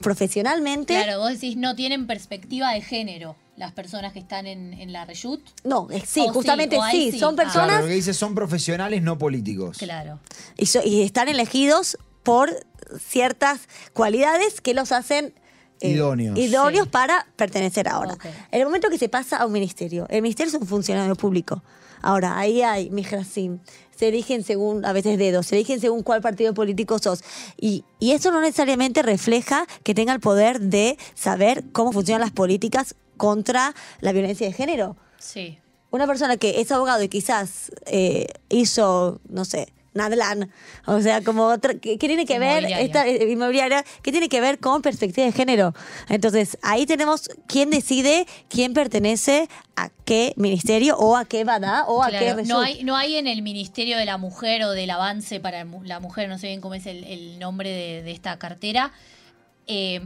profesionalmente. 0.00 0.94
Claro, 0.94 1.20
vos 1.20 1.30
decís 1.30 1.56
no 1.56 1.74
tienen 1.74 2.06
perspectiva 2.06 2.72
de 2.72 2.80
género 2.80 3.36
las 3.62 3.72
personas 3.72 4.12
que 4.12 4.18
están 4.18 4.46
en, 4.46 4.72
en 4.74 4.92
la 4.92 5.04
reyut. 5.04 5.40
No, 5.64 5.88
eh, 5.90 6.02
sí, 6.06 6.20
O 6.20 6.24
sí, 6.24 6.30
justamente 6.34 6.76
o 6.78 6.84
sí, 6.90 7.12
sí. 7.12 7.18
son 7.18 7.34
Ah. 7.34 7.42
personas 7.44 7.68
Claro, 7.68 7.82
lo 7.82 7.88
que 7.88 7.94
dice 7.94 8.12
son 8.12 8.34
profesionales 8.34 9.02
no 9.02 9.16
políticos. 9.18 9.78
Claro. 9.78 10.18
y, 10.58 10.66
so- 10.66 10.82
y 10.84 11.02
están 11.02 11.28
elegidos 11.28 11.96
por 12.22 12.50
ciertas 12.98 13.60
cualidades 13.92 14.60
que 14.60 14.74
los 14.74 14.92
hacen 14.92 15.34
eh, 15.80 15.90
Idóneos. 15.90 16.38
idóneos 16.38 16.84
Sí. 16.84 16.90
para 16.90 17.26
pertenecer 17.36 17.88
ahora. 17.88 18.16
En 18.52 18.60
el 18.60 18.66
momento 18.66 18.88
que 18.90 18.98
se 18.98 19.08
pasa 19.08 19.38
a 19.38 19.46
un 19.46 19.52
ministerio, 19.52 20.06
el 20.10 20.22
ministerio 20.22 20.48
es 20.54 20.60
un 20.60 20.66
funcionario 20.66 21.14
público. 21.16 21.62
Ahora, 22.02 22.36
ahí 22.38 22.62
hay 22.62 22.90
Mijrasim, 22.90 23.58
se 23.96 24.08
eligen 24.08 24.42
según, 24.44 24.84
a 24.84 24.92
veces 24.92 25.18
dedos, 25.18 25.46
se 25.46 25.54
eligen 25.56 25.80
según 25.80 26.02
cuál 26.02 26.20
partido 26.20 26.52
político 26.54 26.98
sos. 26.98 27.22
Y, 27.60 27.84
y 28.00 28.12
eso 28.12 28.30
no 28.32 28.40
necesariamente 28.40 29.02
refleja 29.02 29.66
que 29.84 29.94
tenga 29.94 30.12
el 30.12 30.18
poder 30.20 30.60
de 30.60 30.98
saber 31.14 31.64
cómo 31.72 31.92
funcionan 31.92 32.20
las 32.20 32.32
políticas 32.32 32.94
contra 33.22 33.72
la 34.00 34.10
violencia 34.10 34.44
de 34.48 34.52
género 34.52 34.96
Sí. 35.18 35.60
una 35.92 36.08
persona 36.08 36.36
que 36.38 36.60
es 36.60 36.72
abogado 36.72 37.00
y 37.04 37.08
quizás 37.08 37.70
eh, 37.86 38.26
hizo, 38.48 39.20
no 39.28 39.44
sé, 39.44 39.72
Nadlan, 39.94 40.50
o 40.86 41.00
sea, 41.02 41.22
como 41.22 41.44
otra, 41.44 41.74
¿qué, 41.74 41.98
qué 41.98 42.06
tiene 42.08 42.24
que 42.26 42.38
ver 42.40 42.64
esta 42.64 43.06
eh, 43.06 43.30
inmobiliaria? 43.30 43.84
¿Qué 44.02 44.10
tiene 44.10 44.28
que 44.28 44.40
ver 44.40 44.58
con 44.58 44.82
perspectiva 44.82 45.24
de 45.26 45.32
género? 45.32 45.72
Entonces, 46.08 46.58
ahí 46.62 46.84
tenemos 46.86 47.28
quién 47.46 47.70
decide 47.70 48.26
quién 48.48 48.72
pertenece 48.72 49.48
a 49.76 49.90
qué 50.04 50.32
ministerio 50.36 50.96
o 50.96 51.14
a 51.16 51.26
qué 51.26 51.44
bada 51.44 51.84
o 51.86 52.02
a 52.02 52.10
qué 52.10 52.34
no 52.46 52.58
hay, 52.60 52.82
no 52.84 52.96
hay 52.96 53.16
en 53.16 53.26
el 53.28 53.42
Ministerio 53.42 53.96
de 53.98 54.06
la 54.06 54.16
Mujer 54.16 54.64
o 54.64 54.70
del 54.72 54.90
avance 54.90 55.38
para 55.38 55.64
la 55.84 56.00
mujer, 56.00 56.28
no 56.28 56.38
sé 56.38 56.46
bien 56.48 56.60
cómo 56.60 56.74
es 56.74 56.86
el, 56.86 57.04
el 57.04 57.38
nombre 57.38 57.68
de, 57.70 58.02
de 58.02 58.10
esta 58.10 58.36
cartera, 58.38 58.92
eh, 59.68 60.00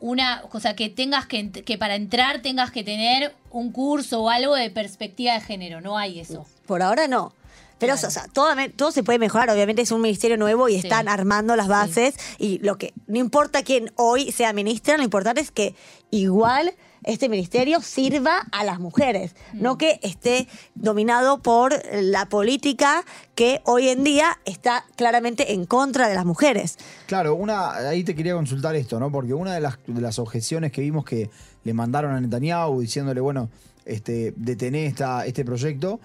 una 0.00 0.42
cosa 0.42 0.74
que 0.76 0.88
tengas 0.88 1.26
que, 1.26 1.50
que 1.50 1.76
para 1.78 1.94
entrar 1.96 2.40
tengas 2.42 2.70
que 2.70 2.84
tener 2.84 3.34
un 3.50 3.72
curso 3.72 4.22
o 4.22 4.30
algo 4.30 4.54
de 4.54 4.70
perspectiva 4.70 5.34
de 5.34 5.40
género, 5.40 5.80
no 5.80 5.98
hay 5.98 6.20
eso. 6.20 6.46
Por 6.66 6.82
ahora 6.82 7.08
no. 7.08 7.32
Pero, 7.78 7.92
Claro. 7.94 8.08
o 8.08 8.10
sea, 8.10 8.26
todo, 8.32 8.48
todo 8.74 8.90
se 8.90 9.04
puede 9.04 9.20
mejorar. 9.20 9.50
Obviamente 9.50 9.82
es 9.82 9.92
un 9.92 10.00
ministerio 10.00 10.36
nuevo 10.36 10.68
y 10.68 10.72
Sí. 10.72 10.78
están 10.86 11.08
armando 11.08 11.54
las 11.54 11.68
bases. 11.68 12.16
Y 12.38 12.58
lo 12.58 12.76
que 12.76 12.92
no 13.06 13.18
importa 13.18 13.62
quién 13.62 13.92
hoy 13.94 14.32
sea 14.32 14.52
ministra, 14.52 14.96
lo 14.96 15.04
importante 15.04 15.40
es 15.40 15.52
que 15.52 15.74
igual 16.10 16.74
este 17.08 17.28
ministerio 17.30 17.80
sirva 17.80 18.46
a 18.52 18.64
las 18.64 18.80
mujeres, 18.80 19.34
no 19.54 19.78
que 19.78 19.98
esté 20.02 20.46
dominado 20.74 21.42
por 21.42 21.74
la 21.92 22.28
política 22.28 23.02
que 23.34 23.62
hoy 23.64 23.88
en 23.88 24.04
día 24.04 24.38
está 24.44 24.84
claramente 24.94 25.54
en 25.54 25.64
contra 25.64 26.06
de 26.06 26.14
las 26.14 26.26
mujeres. 26.26 26.76
Claro, 27.06 27.34
una, 27.34 27.72
ahí 27.72 28.04
te 28.04 28.14
quería 28.14 28.34
consultar 28.34 28.76
esto, 28.76 29.00
¿no? 29.00 29.10
Porque 29.10 29.32
una 29.32 29.54
de 29.54 29.60
las, 29.60 29.78
de 29.86 30.00
las 30.02 30.18
objeciones 30.18 30.70
que 30.70 30.82
vimos 30.82 31.06
que 31.06 31.30
le 31.64 31.72
mandaron 31.72 32.12
a 32.12 32.20
Netanyahu 32.20 32.80
diciéndole, 32.82 33.20
bueno, 33.20 33.48
este, 33.86 34.34
detener 34.36 34.94
este 35.24 35.44
proyecto, 35.46 36.00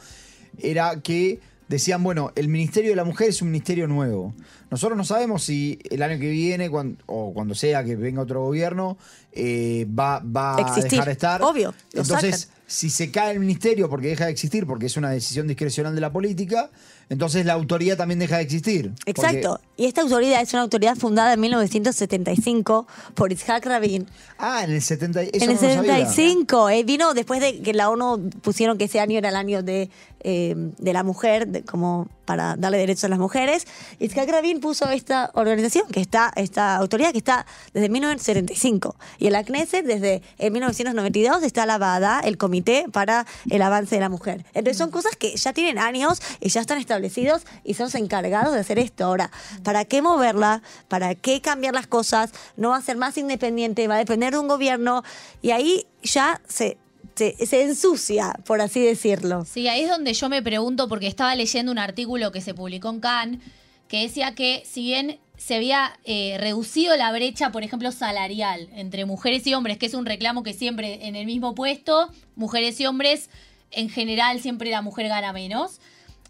era 0.57 1.01
que 1.01 1.41
decían, 1.67 2.01
bueno, 2.01 2.31
el 2.35 2.47
Ministerio 2.47 2.91
de 2.91 2.95
la 2.95 3.03
Mujer 3.03 3.29
es 3.29 3.41
un 3.41 3.49
ministerio 3.49 3.87
nuevo. 3.87 4.33
Nosotros 4.73 4.97
no 4.97 5.05
sabemos 5.05 5.43
si 5.43 5.79
el 5.89 6.01
año 6.03 6.19
que 6.19 6.29
viene 6.29 6.69
o 7.05 7.31
cuando 7.33 7.55
sea 7.55 7.83
que 7.83 7.95
venga 7.95 8.21
otro 8.21 8.41
gobierno 8.43 8.97
eh, 9.31 9.87
va, 9.87 10.19
va 10.19 10.55
a 10.55 10.75
dejar 10.75 11.05
de 11.05 11.11
estar. 11.11 11.41
Obvio, 11.41 11.73
Entonces, 11.93 12.41
sacan. 12.41 12.55
si 12.67 12.89
se 12.89 13.09
cae 13.11 13.31
el 13.33 13.39
ministerio 13.39 13.89
porque 13.89 14.07
deja 14.09 14.25
de 14.25 14.31
existir, 14.31 14.65
porque 14.67 14.85
es 14.87 14.97
una 14.97 15.09
decisión 15.11 15.47
discrecional 15.47 15.95
de 15.95 16.01
la 16.01 16.11
política, 16.11 16.69
entonces 17.09 17.45
la 17.45 17.53
autoridad 17.53 17.97
también 17.97 18.19
deja 18.19 18.37
de 18.37 18.43
existir. 18.43 18.91
Porque- 19.05 19.11
Exacto. 19.11 19.59
Y 19.77 19.85
esta 19.85 20.01
autoridad 20.01 20.41
es 20.41 20.53
una 20.53 20.61
autoridad 20.63 20.95
fundada 20.95 21.33
en 21.33 21.39
1975 21.39 22.87
por 23.15 23.31
Itzhak 23.31 23.65
Rabin. 23.65 24.07
ah, 24.37 24.63
en 24.63 24.71
el 24.71 24.81
70. 24.81 25.21
Eso 25.23 25.29
en 25.33 25.41
el 25.41 25.47
no 25.49 25.53
lo 25.53 25.57
sabía. 25.59 26.05
75. 26.07 26.69
eh, 26.69 26.83
vino 26.83 27.13
después 27.13 27.41
de 27.41 27.61
que 27.61 27.73
la 27.73 27.89
ONU 27.89 28.29
pusieron 28.41 28.77
que 28.77 28.85
ese 28.85 28.99
año 28.99 29.17
era 29.17 29.29
el 29.29 29.35
año 29.35 29.63
de, 29.63 29.89
eh, 30.21 30.55
de 30.77 30.93
la 30.93 31.03
mujer, 31.03 31.47
de- 31.47 31.63
como 31.63 32.07
para 32.25 32.55
darle 32.57 32.77
derechos 32.77 33.05
a 33.05 33.07
las 33.09 33.19
mujeres. 33.19 33.65
Itzhak 33.99 34.29
Rabin 34.29 34.59
puso 34.59 34.89
esta 34.89 35.31
organización, 35.33 35.87
que 35.89 36.01
está, 36.01 36.31
esta 36.35 36.75
autoridad 36.75 37.11
que 37.11 37.19
está 37.19 37.45
desde 37.73 37.89
1975. 37.89 38.95
Y 39.19 39.27
en 39.27 39.33
la 39.33 39.43
Knesset, 39.43 39.85
desde 39.85 40.21
en 40.37 40.53
1992, 40.53 41.43
está 41.43 41.65
la 41.65 41.77
BADA, 41.77 42.21
el 42.21 42.37
Comité 42.37 42.85
para 42.91 43.25
el 43.49 43.61
Avance 43.61 43.95
de 43.95 44.01
la 44.01 44.09
Mujer. 44.09 44.45
Entonces 44.53 44.77
son 44.77 44.91
cosas 44.91 45.15
que 45.15 45.35
ya 45.35 45.53
tienen 45.53 45.79
años 45.79 46.21
y 46.39 46.49
ya 46.49 46.61
están 46.61 46.77
establecidos 46.77 47.43
y 47.63 47.73
son 47.73 47.89
encargados 47.93 48.53
de 48.53 48.59
hacer 48.59 48.79
esto. 48.79 49.05
Ahora, 49.05 49.31
¿para 49.63 49.85
qué 49.85 50.01
moverla? 50.01 50.61
¿Para 50.87 51.15
qué 51.15 51.41
cambiar 51.41 51.73
las 51.73 51.87
cosas? 51.87 52.31
No 52.57 52.69
va 52.69 52.77
a 52.77 52.81
ser 52.81 52.97
más 52.97 53.17
independiente, 53.17 53.87
va 53.87 53.95
a 53.95 53.99
depender 53.99 54.33
de 54.33 54.39
un 54.39 54.47
gobierno 54.47 55.03
y 55.41 55.51
ahí 55.51 55.87
ya 56.01 56.41
se, 56.47 56.77
se, 57.15 57.63
ensucia, 57.63 58.33
por 58.45 58.61
así 58.61 58.81
decirlo. 58.81 59.45
Sí, 59.45 59.67
ahí 59.67 59.81
es 59.81 59.89
donde 59.89 60.13
yo 60.13 60.29
me 60.29 60.41
pregunto, 60.41 60.87
porque 60.87 61.07
estaba 61.07 61.35
leyendo 61.35 61.71
un 61.71 61.77
artículo 61.77 62.31
que 62.31 62.41
se 62.41 62.53
publicó 62.53 62.89
en 62.89 62.99
Cannes, 62.99 63.39
que 63.87 64.01
decía 64.01 64.33
que 64.33 64.63
si 64.65 64.81
bien 64.81 65.19
se 65.37 65.55
había 65.55 65.99
eh, 66.05 66.37
reducido 66.39 66.95
la 66.95 67.11
brecha, 67.11 67.51
por 67.51 67.63
ejemplo, 67.63 67.91
salarial 67.91 68.69
entre 68.73 69.05
mujeres 69.05 69.45
y 69.45 69.53
hombres, 69.53 69.77
que 69.77 69.87
es 69.87 69.93
un 69.93 70.05
reclamo 70.05 70.43
que 70.43 70.53
siempre 70.53 71.07
en 71.07 71.15
el 71.15 71.25
mismo 71.25 71.53
puesto, 71.53 72.09
mujeres 72.35 72.79
y 72.79 72.85
hombres, 72.85 73.29
en 73.71 73.89
general 73.89 74.39
siempre 74.39 74.71
la 74.71 74.81
mujer 74.81 75.07
gana 75.07 75.33
menos. 75.33 75.79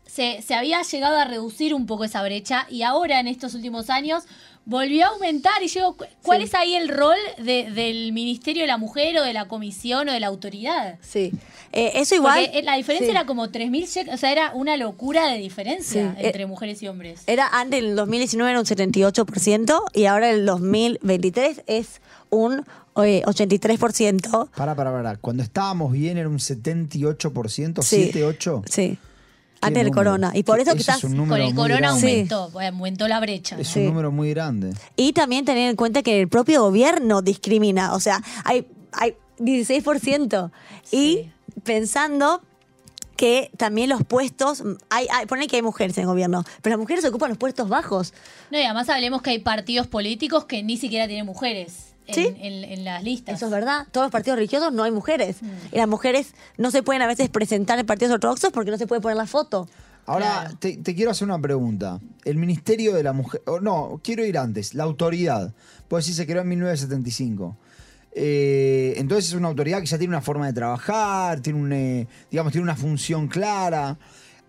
Se, 0.06 0.42
se 0.42 0.54
había 0.54 0.82
llegado 0.82 1.18
a 1.18 1.26
reducir 1.26 1.74
un 1.74 1.86
poco 1.86 2.04
esa 2.04 2.22
brecha 2.22 2.68
y 2.70 2.84
ahora 2.84 3.20
en 3.20 3.28
estos 3.28 3.54
últimos 3.56 3.90
años 3.90 4.26
volvió 4.66 5.06
a 5.06 5.10
aumentar 5.10 5.62
y 5.62 5.68
yo, 5.68 5.94
cu- 5.98 6.06
¿cuál 6.24 6.40
Sí. 6.40 6.46
es 6.46 6.54
ahí 6.56 6.76
el 6.76 6.88
rol 6.90 7.18
de- 7.38 7.70
del 7.72 8.14
Ministerio 8.14 8.64
de 8.64 8.68
la 8.68 8.78
Mujer 8.78 9.18
o 9.18 9.24
de 9.24 9.34
la 9.34 9.48
Comisión 9.48 10.08
o 10.10 10.12
de 10.14 10.20
la 10.20 10.28
autoridad? 10.28 10.98
Sí. 11.02 11.32
Eh, 11.74 11.92
eso 11.96 12.16
igual. 12.16 12.44
Porque 12.46 12.60
eh, 12.60 12.64
la 12.64 12.76
diferencia 12.76 13.08
sí. 13.08 13.12
era 13.12 13.26
como 13.26 13.50
3.000 13.50 13.86
shekels, 13.88 14.14
o 14.16 14.18
sea, 14.18 14.32
era 14.32 14.52
una 14.54 14.78
locura 14.78 15.28
de 15.28 15.38
diferencia 15.40 16.14
Sí, 16.16 16.22
eh, 16.22 16.28
entre 16.28 16.46
mujeres 16.46 16.82
y 16.84 16.88
hombres. 16.88 17.24
Era 17.28 17.48
antes, 17.48 17.80
en 17.80 17.86
el 17.88 17.96
2019 17.96 18.52
era 18.52 18.60
un 18.60 18.66
78% 18.66 19.84
y 19.94 20.06
ahora 20.06 20.30
en 20.30 20.36
el 20.36 20.46
2023 20.46 21.64
es 21.68 22.02
un 22.30 22.64
eh, 23.04 23.24
83%. 23.26 24.50
Para, 24.56 24.76
para, 24.76 24.92
para. 24.92 25.16
Cuando 25.18 25.42
estábamos 25.44 25.92
bien 25.92 26.18
era 26.20 26.30
un 26.30 26.38
78%, 26.40 27.82
Sí. 27.82 28.04
7, 28.12 28.24
8. 28.24 28.64
Sí. 28.70 28.98
Antes 29.68 29.84
del 29.84 29.94
corona. 29.94 30.32
Y 30.34 30.44
por 30.44 30.60
eso 30.60 30.76
quizás... 30.76 31.04
es 31.04 31.14
Con 31.14 31.34
el 31.34 31.56
corona 31.56 31.90
aumentó, 31.90 32.50
pues, 32.52 32.70
aumentó 32.70 33.08
la 33.08 33.20
brecha. 33.20 33.58
Es 33.60 33.76
¿no? 33.76 33.82
un 33.84 33.88
número 33.90 34.12
muy 34.12 34.30
grande. 34.30 34.74
Y 34.96 35.14
también 35.14 35.46
tener 35.46 35.70
en 35.70 35.76
cuenta 35.76 36.04
que 36.04 36.22
el 36.22 36.28
propio 36.28 36.62
gobierno 36.62 37.22
discrimina. 37.22 37.94
O 37.94 38.00
sea, 38.00 38.22
hay, 38.44 38.68
hay 38.92 39.16
16%. 39.40 40.52
Y 40.92 40.96
Sí. 40.96 41.32
pensando 41.64 42.42
que 43.16 43.52
también 43.58 43.90
los 43.90 44.04
puestos, 44.04 44.64
hay, 44.90 45.08
hay, 45.14 45.26
ponen 45.28 45.48
que 45.48 45.56
hay 45.56 45.62
mujeres 45.62 45.98
en 45.98 46.02
el 46.02 46.08
gobierno, 46.08 46.44
pero 46.62 46.76
las 46.76 46.80
mujeres 46.80 47.06
ocupan 47.06 47.30
los 47.30 47.38
puestos 47.38 47.70
bajos. 47.70 48.14
No, 48.52 48.60
y 48.60 48.64
además 48.64 48.90
hablemos 48.90 49.22
que 49.22 49.30
hay 49.30 49.40
partidos 49.40 49.88
políticos 49.88 50.46
que 50.46 50.64
ni 50.64 50.78
siquiera 50.78 51.08
tienen 51.08 51.26
mujeres 51.26 51.93
en, 52.08 52.14
Sí. 52.16 52.28
en- 52.40 52.64
en 52.64 52.84
las 52.86 53.04
listas. 53.04 53.36
Eso 53.36 53.46
es 53.46 53.52
verdad. 53.52 53.88
Todos 53.92 54.06
los 54.06 54.12
partidos 54.12 54.38
religiosos 54.38 54.72
no 54.74 54.84
hay 54.84 54.92
mujeres. 54.92 55.42
Mm. 55.42 55.48
Y 55.74 55.78
las 55.78 55.88
mujeres 55.88 56.34
no 56.58 56.72
se 56.72 56.84
pueden 56.84 57.02
a 57.02 57.08
veces 57.08 57.30
presentar 57.30 57.80
en 57.80 57.86
partidos 57.86 58.14
ortodoxos 58.14 58.52
porque 58.52 58.72
no 58.72 58.78
se 58.78 58.88
puede 58.88 59.02
poner 59.02 59.18
la 59.18 59.28
foto. 59.28 59.68
Ahora, 60.06 60.42
Claro. 60.42 60.58
te, 60.60 60.78
te 60.78 60.96
quiero 60.96 61.12
hacer 61.12 61.26
una 61.26 61.40
pregunta. 61.40 62.00
El 62.26 62.36
Ministerio 62.38 62.94
de 62.94 63.04
la 63.04 63.14
Mujer. 63.14 63.42
o 63.46 63.60
no, 63.62 64.02
quiero 64.04 64.26
ir 64.26 64.38
antes. 64.38 64.74
La 64.74 64.84
autoridad. 64.84 65.54
Pues 65.88 66.06
decir, 66.06 66.16
se 66.16 66.26
creó 66.28 66.42
en 66.42 66.50
1975. 66.50 67.56
Eh, 68.16 68.94
entonces 68.98 69.30
es 69.30 69.34
una 69.36 69.48
autoridad 69.48 69.80
que 69.80 69.86
ya 69.88 69.98
tiene 69.98 70.12
una 70.12 70.22
forma 70.22 70.46
de 70.46 70.54
trabajar, 70.54 71.40
tiene 71.42 71.60
un, 71.60 71.74
eh, 71.74 72.08
digamos, 72.30 72.52
tiene 72.52 72.64
una 72.64 72.76
función 72.76 73.28
clara. 73.28 73.98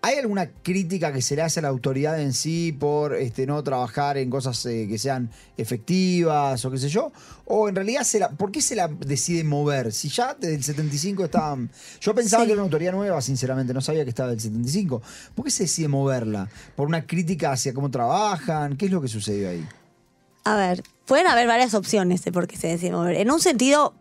¿Hay 0.07 0.17
alguna 0.19 0.51
crítica 0.51 1.11
que 1.11 1.21
se 1.23 1.35
le 1.35 1.41
hace 1.41 1.61
a 1.61 1.63
la 1.63 1.69
autoridad 1.69 2.21
en 2.21 2.31
sí 2.33 2.71
por 2.71 3.15
este, 3.15 3.47
no 3.47 3.63
trabajar 3.63 4.17
en 4.19 4.29
cosas 4.29 4.63
eh, 4.67 4.85
que 4.87 4.99
sean 4.99 5.31
efectivas 5.57 6.63
o 6.63 6.69
qué 6.69 6.77
sé 6.77 6.89
yo? 6.89 7.11
¿O 7.45 7.69
en 7.69 7.75
realidad, 7.75 8.03
se 8.03 8.19
la, 8.19 8.29
por 8.29 8.51
qué 8.51 8.61
se 8.61 8.75
la 8.75 8.87
decide 8.87 9.43
mover? 9.43 9.91
Si 9.91 10.09
ya 10.09 10.35
desde 10.35 10.53
el 10.55 10.63
75 10.63 11.25
estaban... 11.25 11.71
Yo 12.01 12.13
pensaba 12.13 12.43
Sí. 12.43 12.47
que 12.47 12.53
era 12.53 12.61
una 12.61 12.65
autoridad 12.65 12.91
nueva, 12.91 13.19
sinceramente, 13.21 13.73
no 13.73 13.81
sabía 13.81 14.03
que 14.03 14.09
estaba 14.09 14.29
del 14.29 14.39
75. 14.39 15.01
¿Por 15.33 15.45
qué 15.45 15.49
se 15.51 15.63
decide 15.63 15.87
moverla? 15.87 16.49
¿Por 16.75 16.87
una 16.87 17.07
crítica 17.07 17.51
hacia 17.51 17.73
cómo 17.73 17.89
trabajan? 17.89 18.77
¿Qué 18.77 18.85
es 18.85 18.91
lo 18.91 19.01
que 19.01 19.07
sucedió 19.07 19.49
ahí? 19.49 19.67
A 20.43 20.55
ver, 20.55 20.83
pueden 21.07 21.25
haber 21.25 21.47
varias 21.47 21.73
opciones 21.73 22.23
de 22.23 22.31
por 22.31 22.45
qué 22.47 22.57
se 22.57 22.67
decide 22.67 22.91
mover. 22.91 23.15
En 23.15 23.31
un 23.31 23.39
sentido 23.39 23.95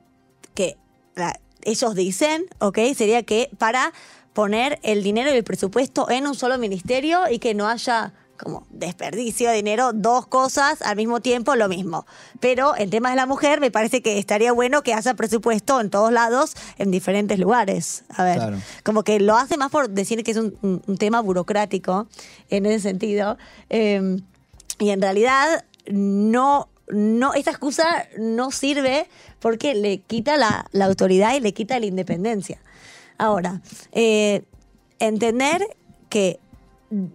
que 0.55 0.77
la- 1.15 1.41
ellos 1.63 1.95
dicen, 1.95 2.45
¿ok? 2.59 2.79
Sería 2.95 3.23
que 3.23 3.49
para 3.57 3.93
poner 4.35 4.79
el 4.83 5.03
dinero 5.03 5.31
y 5.33 5.37
el 5.37 5.45
presupuesto 5.45 6.11
en 6.11 6.27
un 6.27 6.35
solo 6.35 6.59
ministerio 6.59 7.23
y 7.31 7.39
que 7.39 7.55
no 7.55 7.67
haya 7.69 8.13
como 8.37 8.67
desperdicio 8.71 9.49
de 9.49 9.55
dinero, 9.57 9.93
dos 9.95 10.27
cosas 10.27 10.83
al 10.83 10.97
mismo 10.97 11.21
tiempo, 11.21 11.55
lo 11.55 11.69
mismo. 11.69 12.05
Pero 12.41 12.77
en 12.77 12.91
temas 12.91 13.13
de 13.13 13.17
la 13.17 13.27
mujer 13.27 13.61
me 13.61 13.71
parece 13.71 14.03
que 14.03 14.19
estaría 14.19 14.53
bueno 14.53 14.83
que 14.83 14.93
haya 14.93 15.15
presupuesto 15.15 15.81
en 15.81 15.89
todos 15.89 16.11
lados, 16.13 16.55
en 16.79 16.91
diferentes 16.91 17.39
lugares. 17.39 18.05
A 18.09 18.25
ver, 18.25 18.37
Claro. 18.39 18.57
como 18.83 19.05
que 19.05 19.21
lo 19.21 19.37
hace 19.37 19.57
más 19.57 19.71
por 19.71 19.89
decir 19.89 20.25
que 20.25 20.33
es 20.33 20.37
un, 20.37 20.59
un- 20.85 20.99
tema 20.99 21.21
burocrático 21.21 22.09
en 22.51 22.67
ese 22.67 22.81
sentido. 22.81 23.39
Eh, 23.71 24.19
y 24.81 24.91
en 24.91 25.01
realidad 25.01 25.65
no, 25.87 26.69
no, 26.89 27.35
esta 27.35 27.53
excusa 27.53 28.09
no 28.19 28.51
sirve 28.51 29.07
porque 29.39 29.75
le 29.77 30.01
quita 30.01 30.37
la, 30.37 30.67
la 30.73 30.87
autoridad 30.87 31.37
y 31.37 31.41
le 31.41 31.55
quita 31.55 31.79
la 31.79 31.87
independencia. 31.87 32.59
Ahora, 33.19 33.63
eh, 33.93 34.43
entender 34.99 35.63
que 36.09 36.39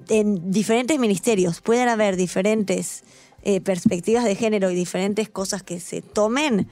en 0.10 0.52
diferentes 0.52 1.00
ministerios 1.00 1.62
pueden 1.62 1.88
haber 1.88 2.16
diferentes 2.16 3.04
eh, 3.44 3.62
perspectivas 3.62 4.26
de 4.26 4.36
género 4.36 4.70
y 4.70 4.76
diferentes 4.76 5.30
cosas 5.30 5.64
que 5.64 5.80
se 5.80 6.02
tomen, 6.02 6.68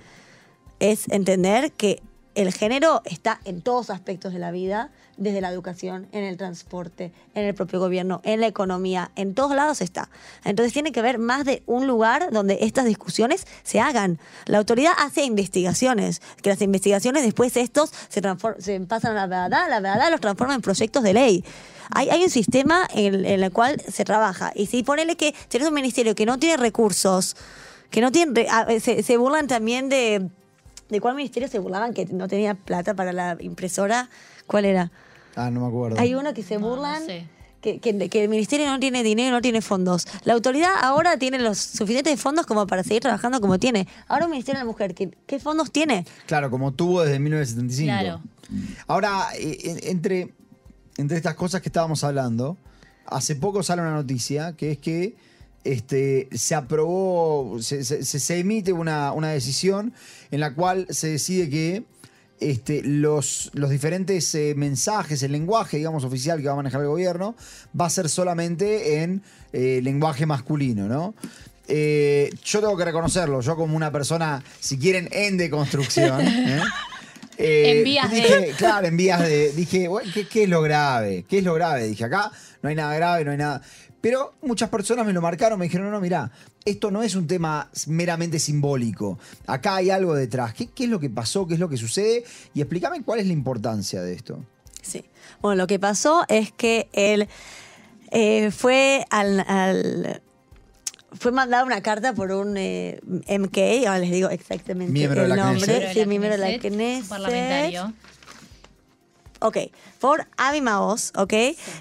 es 0.80 1.08
entender 1.10 1.72
que 1.72 2.02
el 2.36 2.54
género 2.54 3.02
está 3.06 3.40
en 3.46 3.62
todos 3.62 3.90
aspectos 3.90 4.34
de 4.34 4.40
la 4.40 4.52
vida, 4.52 4.92
desde 5.18 5.42
la 5.42 5.50
educación, 5.52 6.08
en 6.12 6.24
el 6.24 6.38
transporte, 6.38 7.12
en 7.34 7.46
el 7.46 7.54
propio 7.56 7.80
gobierno, 7.80 8.22
en 8.24 8.40
la 8.40 8.48
economía, 8.48 9.12
en 9.16 9.34
todos 9.34 9.56
lados 9.56 9.82
está. 9.82 10.10
Entonces 10.46 10.74
tiene 10.74 10.92
que 10.92 11.00
haber 11.00 11.18
más 11.18 11.44
de 11.46 11.64
un 11.66 11.88
lugar 11.88 12.30
donde 12.32 12.60
estas 12.62 12.86
discusiones 12.86 13.46
se 13.64 13.80
hagan. 13.80 14.20
La 14.46 14.60
autoridad 14.60 14.94
hace 15.00 15.24
investigaciones, 15.24 16.22
que 16.42 16.50
las 16.50 16.62
investigaciones 16.62 17.24
después 17.24 17.58
estos 17.58 17.92
se, 18.10 18.22
se 18.60 18.80
pasan 18.82 19.12
a 19.18 19.26
la 19.26 19.28
verdad, 19.28 19.68
la 19.70 19.80
verdad 19.80 20.12
los 20.12 20.22
transforma 20.22 20.54
en 20.56 20.62
proyectos 20.62 21.04
de 21.04 21.14
ley. 21.14 21.44
Hay, 21.90 22.10
hay 22.10 22.24
un 22.24 22.30
sistema 22.30 22.88
en, 22.94 23.26
el 23.26 23.52
cual 23.52 23.82
se 23.82 24.04
trabaja. 24.04 24.52
Y 24.54 24.66
si 24.68 24.84
ponele 24.84 25.16
que 25.16 25.34
tenés 25.48 25.68
un 25.70 25.74
ministerio 25.74 26.16
que 26.16 26.26
no 26.26 26.38
tiene 26.38 26.58
recursos, 26.58 27.36
que 27.90 28.02
no 28.02 28.12
tiene, 28.12 28.34
re- 28.44 28.50
a- 28.50 28.68
se, 28.80 29.02
se 29.04 29.18
burlan 29.18 29.48
también 29.48 29.88
de, 29.90 30.30
¿de 30.90 31.02
cuál 31.02 31.16
ministerio 31.16 31.48
se 31.48 31.60
burlaban 31.60 31.94
que 31.94 32.06
no 32.08 32.28
tenía 32.28 32.56
plata 32.56 32.94
para 32.94 33.14
la 33.14 33.38
impresora? 33.40 34.10
¿Cuál 34.48 34.66
era? 34.66 34.92
Ah, 35.38 35.50
no 35.52 35.62
me 35.62 35.68
acuerdo. 35.68 36.00
Hay 36.00 36.14
uno 36.16 36.34
que 36.34 36.44
se 36.44 36.56
No, 36.56 36.62
no 36.62 36.68
burlan. 36.70 37.06
sé. 37.06 37.26
Que, 37.62 37.80
que- 37.80 38.10
que 38.10 38.24
el 38.24 38.30
ministerio 38.30 38.68
no 38.68 38.80
tiene 38.80 39.02
dinero, 39.04 39.32
no 39.32 39.42
tiene 39.42 39.62
fondos. 39.62 40.06
La 40.26 40.34
autoridad 40.34 40.72
ahora 40.82 41.18
tiene 41.18 41.40
los 41.40 41.58
suficientes 41.58 42.20
fondos 42.22 42.46
como 42.46 42.68
para 42.68 42.84
seguir 42.84 43.02
trabajando 43.02 43.42
como 43.42 43.58
tiene. 43.60 43.88
Ahora 44.08 44.26
un 44.26 44.32
ministerio 44.32 44.60
de 44.60 44.66
la 44.66 44.72
mujer, 44.72 44.94
¿qué, 44.94 45.10
qué 45.26 45.40
fondos 45.40 45.72
tiene? 45.72 46.06
Claro, 46.28 46.52
como 46.52 46.74
tuvo 46.74 47.02
desde 47.04 47.20
1975. 47.20 47.88
Claro. 47.88 48.22
Ahora, 48.88 49.28
eh, 49.38 49.58
en- 49.64 49.80
entre, 49.90 50.34
entre 50.98 51.18
estas 51.18 51.34
cosas 51.36 51.62
que 51.62 51.70
estábamos 51.70 52.04
hablando, 52.04 52.58
hace 53.08 53.36
poco 53.36 53.64
sale 53.64 53.82
una 53.82 53.94
noticia 53.94 54.54
que 54.54 54.72
es 54.74 54.78
que 54.78 55.16
este, 55.64 56.30
se 56.32 56.56
aprobó, 56.56 57.58
se, 57.62 57.84
se- 57.84 58.06
se- 58.06 58.20
se 58.20 58.40
emite 58.40 58.72
una, 58.72 59.12
una 59.12 59.30
decisión 59.30 59.94
en 60.32 60.40
la 60.40 60.54
cual 60.54 60.86
se 60.90 61.10
decide 61.10 61.50
que 61.50 61.84
este, 62.40 62.84
los, 62.84 63.50
los 63.54 63.70
diferentes 63.70 64.34
eh, 64.36 64.54
mensajes, 64.56 65.24
el 65.24 65.32
lenguaje, 65.32 65.78
digamos, 65.78 66.04
oficial 66.04 66.40
que 66.40 66.48
va 66.48 66.54
a 66.54 66.58
manejar 66.58 66.82
el 66.82 66.88
gobierno, 66.88 67.36
va 67.80 67.86
a 67.88 67.90
ser 67.90 68.10
solamente 68.10 69.02
en 69.02 69.24
eh, 69.54 69.80
lenguaje 69.84 70.26
masculino, 70.26 70.88
¿no? 70.88 71.16
Eh, 71.68 72.30
yo 72.44 72.62
tengo 72.62 72.78
que 72.78 72.86
reconocerlo, 72.86 73.42
yo 73.42 73.56
como 73.56 73.76
una 73.76 73.92
persona, 73.92 74.44
si 74.60 74.78
quieren, 74.78 75.10
en 75.12 75.38
deconstrucción, 75.38 76.22
¿eh? 77.38 77.78
En 77.80 77.84
vías 77.84 78.12
de- 78.12 78.54
Claro, 78.58 78.88
en 78.88 78.98
vías 78.98 79.22
de. 79.22 79.52
Dije, 79.54 79.88
bueno, 79.88 80.10
¿qué, 80.14 80.28
qué 80.28 80.44
es 80.44 80.50
lo 80.50 80.62
grave? 80.62 81.26
¿Qué 81.28 81.40
es 81.40 81.44
lo 81.44 81.54
grave? 81.54 81.88
Dije, 81.88 82.04
acá 82.06 82.32
no 82.62 82.70
hay 82.70 82.76
nada 82.76 82.96
grave, 82.96 83.26
no 83.26 83.32
hay 83.32 83.38
nada. 83.38 83.62
Pero 84.02 84.34
muchas 84.42 84.70
personas 84.70 85.06
me 85.06 85.14
lo 85.14 85.22
marcaron, 85.22 85.58
me 85.60 85.66
dijeron, 85.66 85.88
no, 85.88 85.92
no, 85.94 86.00
mirá, 86.00 86.32
esto 86.66 86.92
no 86.92 87.02
es 87.04 87.16
un 87.16 87.26
tema 87.28 87.70
meramente 87.88 88.40
simbólico. 88.40 89.18
Acá 89.48 89.76
hay 89.78 89.90
algo 89.90 90.14
detrás. 90.14 90.54
¿Qué, 90.54 90.68
qué 90.68 90.84
es 90.86 90.90
lo 90.90 91.00
que 91.00 91.10
pasó? 91.10 91.48
¿Qué 91.48 91.56
es 91.56 91.60
lo 91.60 91.68
que 91.68 91.78
sucede? 91.78 92.24
Y 92.54 92.62
explícame 92.62 93.02
cuál 93.04 93.20
es 93.20 93.28
la 93.28 93.34
importancia 93.34 94.02
de 94.02 94.14
esto. 94.14 94.44
Sí. 94.82 95.04
Bueno, 95.42 95.58
lo 95.64 95.68
que 95.68 95.80
pasó 95.80 96.24
es 96.30 96.52
que 96.52 96.88
él 96.94 97.28
eh, 98.12 98.52
fue 98.52 99.04
al, 99.10 99.40
al- 99.48 100.22
fue 101.14 101.32
mandada 101.32 101.64
una 101.64 101.82
carta 101.82 102.14
por 102.14 102.32
un 102.32 102.56
eh, 102.58 103.00
MK, 103.06 103.88
ahora 103.88 104.00
les 104.00 104.12
digo 104.12 104.30
exactamente 104.30 104.92
Miembro 104.92 105.22
de 105.22 105.26
el 105.26 105.30
la 105.30 105.36
nombre, 105.38 105.66
Knesset. 105.66 105.94
sí, 105.94 106.06
miembro 106.06 106.30
de 106.32 106.38
la 106.38 106.60
Knesset. 106.60 107.08
Parlamentario. 107.10 107.94
Ok, 109.40 109.58
por 110.00 110.26
Avi 110.38 110.62
Maoz, 110.62 111.12
ok, 111.16 111.34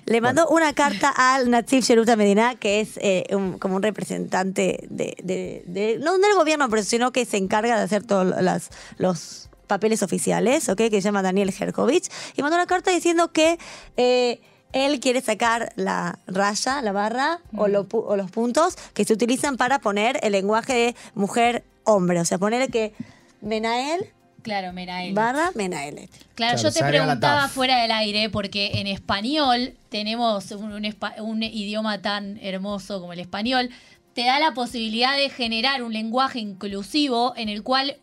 le 0.05 0.21
mandó 0.21 0.47
una 0.49 0.75
carta 0.75 1.09
al 1.09 1.49
Natsif 1.51 1.87
Sheruta 1.87 2.15
Medina, 2.15 2.55
que 2.55 2.81
es 2.81 2.99
eh, 2.99 3.25
un- 3.31 3.59
como 3.59 3.77
un 3.77 3.83
representante 3.83 4.87
de, 4.91 5.17
de- 5.23 5.63
de- 5.67 5.99
no 5.99 6.19
del 6.19 6.35
gobierno, 6.35 6.69
pero 6.69 6.83
sino 6.83 7.13
que 7.13 7.25
se 7.25 7.39
encarga 7.39 7.79
de 7.79 7.83
hacer 7.85 8.05
todos 8.05 8.43
las, 8.43 8.69
los 8.99 9.49
papeles 9.67 10.03
oficiales, 10.03 10.69
ok, 10.69 10.77
que 10.77 10.91
se 10.91 11.01
llama 11.01 11.23
Daniel 11.23 11.53
Herkovich, 11.59 12.11
y 12.37 12.43
mandó 12.43 12.57
una 12.57 12.67
carta 12.67 12.91
diciendo 12.91 13.33
que 13.33 13.59
eh, 13.97 14.39
él 14.77 15.01
quiere 15.01 15.21
sacar 15.21 15.73
la 15.77 16.19
raya, 16.27 16.83
la 16.83 16.93
barra 16.93 17.41
o, 17.57 17.67
lo 17.69 17.89
pu- 17.89 18.05
o 18.07 18.17
los 18.17 18.31
puntos 18.31 18.77
que 18.95 19.05
se 19.05 19.13
utilizan 19.15 19.57
para 19.57 19.79
poner 19.81 20.19
el 20.23 20.33
lenguaje 20.33 20.73
de 20.75 20.97
mujer-hombre, 21.15 22.21
o 22.21 22.25
sea, 22.25 22.39
ponerle 22.39 22.69
que 22.69 22.93
Menael 23.41 24.13
Claro, 24.43 24.73
Menael. 24.73 25.13
barra 25.13 25.51
Menaelet. 25.57 26.09
Claro, 26.37 26.57
Claro, 26.57 26.63
yo 26.63 26.71
te 26.73 26.85
preguntaba 26.85 27.49
fuera 27.49 27.83
del 27.83 27.91
aire 27.91 28.31
porque 28.31 28.73
en 28.81 28.87
español 28.87 29.75
tenemos 29.89 30.53
un, 30.53 30.73
un 31.21 31.43
idioma 31.43 32.01
tan 32.01 32.39
hermoso 32.41 33.01
como 33.01 33.13
el 33.13 33.19
español, 33.19 33.71
te 34.15 34.25
da 34.25 34.39
la 34.39 34.55
posibilidad 34.55 35.17
de 35.17 35.31
generar 35.31 35.83
un 35.83 35.93
lenguaje 35.93 36.39
inclusivo 36.39 37.35
en 37.37 37.49
el 37.49 37.63
cual 37.65 37.97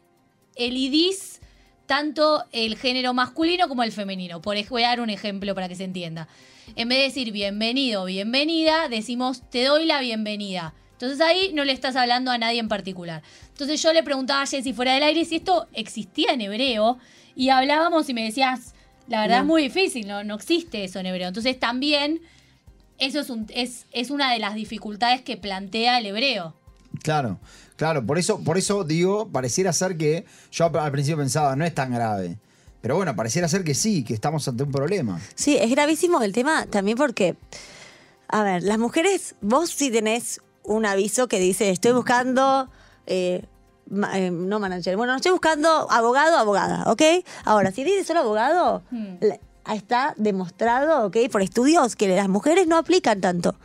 elidís 0.55 1.39
tanto 1.85 2.43
el 2.51 2.77
género 2.77 3.13
masculino 3.13 3.67
como 3.67 3.83
el 3.83 3.91
femenino. 3.91 4.41
Por 4.41 4.57
voy 4.69 4.83
a 4.83 4.89
dar 4.89 5.01
un 5.01 5.09
ejemplo 5.09 5.53
para 5.55 5.67
que 5.69 5.75
se 5.75 5.83
entienda. 5.83 6.27
En 6.75 6.89
vez 6.89 6.97
de 6.99 7.03
decir 7.05 7.31
bienvenido 7.31 8.03
o 8.03 8.05
bienvenida, 8.05 8.87
decimos 8.89 9.41
te 9.49 9.63
doy 9.65 9.85
la 9.85 9.99
bienvenida. 10.01 10.73
Entonces 10.93 11.19
ahí 11.21 11.51
no 11.53 11.65
le 11.65 11.73
estás 11.73 11.95
hablando 11.95 12.31
a 12.31 12.37
nadie 12.37 12.59
en 12.59 12.69
particular. 12.69 13.21
Entonces 13.49 13.81
yo 13.81 13.91
le 13.93 14.03
preguntaba 14.03 14.41
a 14.41 14.45
Jessy 14.47 14.73
fuera 14.73 14.93
del 14.93 15.03
aire 15.03 15.25
si 15.25 15.35
esto 15.35 15.67
existía 15.73 16.31
en 16.31 16.41
hebreo 16.41 16.97
y 17.35 17.49
hablábamos 17.49 18.07
y 18.09 18.13
me 18.13 18.23
decías, 18.23 18.73
la 19.07 19.21
verdad 19.21 19.37
No. 19.37 19.41
es 19.43 19.47
muy 19.47 19.61
difícil, 19.63 20.07
no, 20.07 20.23
no 20.23 20.35
existe 20.35 20.83
eso 20.83 20.99
en 20.99 21.05
hebreo. 21.07 21.27
Entonces 21.27 21.59
también 21.59 22.21
eso 22.99 23.19
es, 23.19 23.29
un- 23.29 23.47
es, 23.53 23.85
es 23.91 24.11
una 24.11 24.31
de 24.31 24.39
las 24.39 24.55
dificultades 24.55 25.21
que 25.21 25.35
plantea 25.35 25.97
el 25.97 26.05
hebreo. 26.05 26.55
Claro, 27.01 27.39
claro, 27.75 28.05
por 28.05 28.17
eso, 28.17 28.41
por 28.43 28.57
eso 28.57 28.83
digo, 28.83 29.27
pareciera 29.29 29.73
ser 29.73 29.97
que 29.97 30.25
yo 30.51 30.65
al 30.79 30.91
principio 30.91 31.17
pensaba, 31.17 31.55
no 31.55 31.65
es 31.65 31.73
tan 31.75 31.91
grave. 31.91 32.37
Pero 32.83 32.97
bueno, 32.97 33.15
pareciera 33.15 33.47
ser 33.47 33.63
que 33.63 33.73
sí, 33.73 34.03
que 34.03 34.13
estamos 34.13 34.45
ante 34.45 34.61
un 34.63 34.71
problema. 34.71 35.17
Sí, 35.35 35.55
es 35.57 35.71
gravísimo 35.71 36.21
el 36.21 36.33
tema 36.33 36.65
también 36.65 36.97
porque, 36.97 37.37
a 38.27 38.43
ver, 38.43 38.61
las 38.61 38.77
mujeres, 38.77 39.35
vos 39.39 39.69
sí 39.69 39.89
tenés 39.89 40.41
un 40.63 40.85
aviso 40.85 41.29
que 41.29 41.39
dice, 41.39 41.69
estoy 41.69 41.93
buscando, 41.93 42.69
eh, 43.07 43.45
ma- 43.89 44.19
eh, 44.19 44.31
no 44.31 44.59
manager, 44.59 44.97
bueno, 44.97 45.15
estoy 45.15 45.31
buscando 45.31 45.89
abogado, 45.89 46.37
abogada, 46.37 46.83
¿ok? 46.91 47.01
Ahora, 47.45 47.71
si 47.71 47.85
dice 47.85 48.03
solo 48.03 48.19
abogado, 48.19 48.83
Hmm. 48.91 49.15
la- 49.21 49.39
está 49.73 50.13
demostrado, 50.17 51.05
¿ok? 51.05 51.15
Por 51.31 51.41
estudios 51.41 51.95
que 51.95 52.09
las 52.13 52.27
mujeres 52.27 52.67
no 52.67 52.75
aplican 52.77 53.21
tanto. 53.21 53.55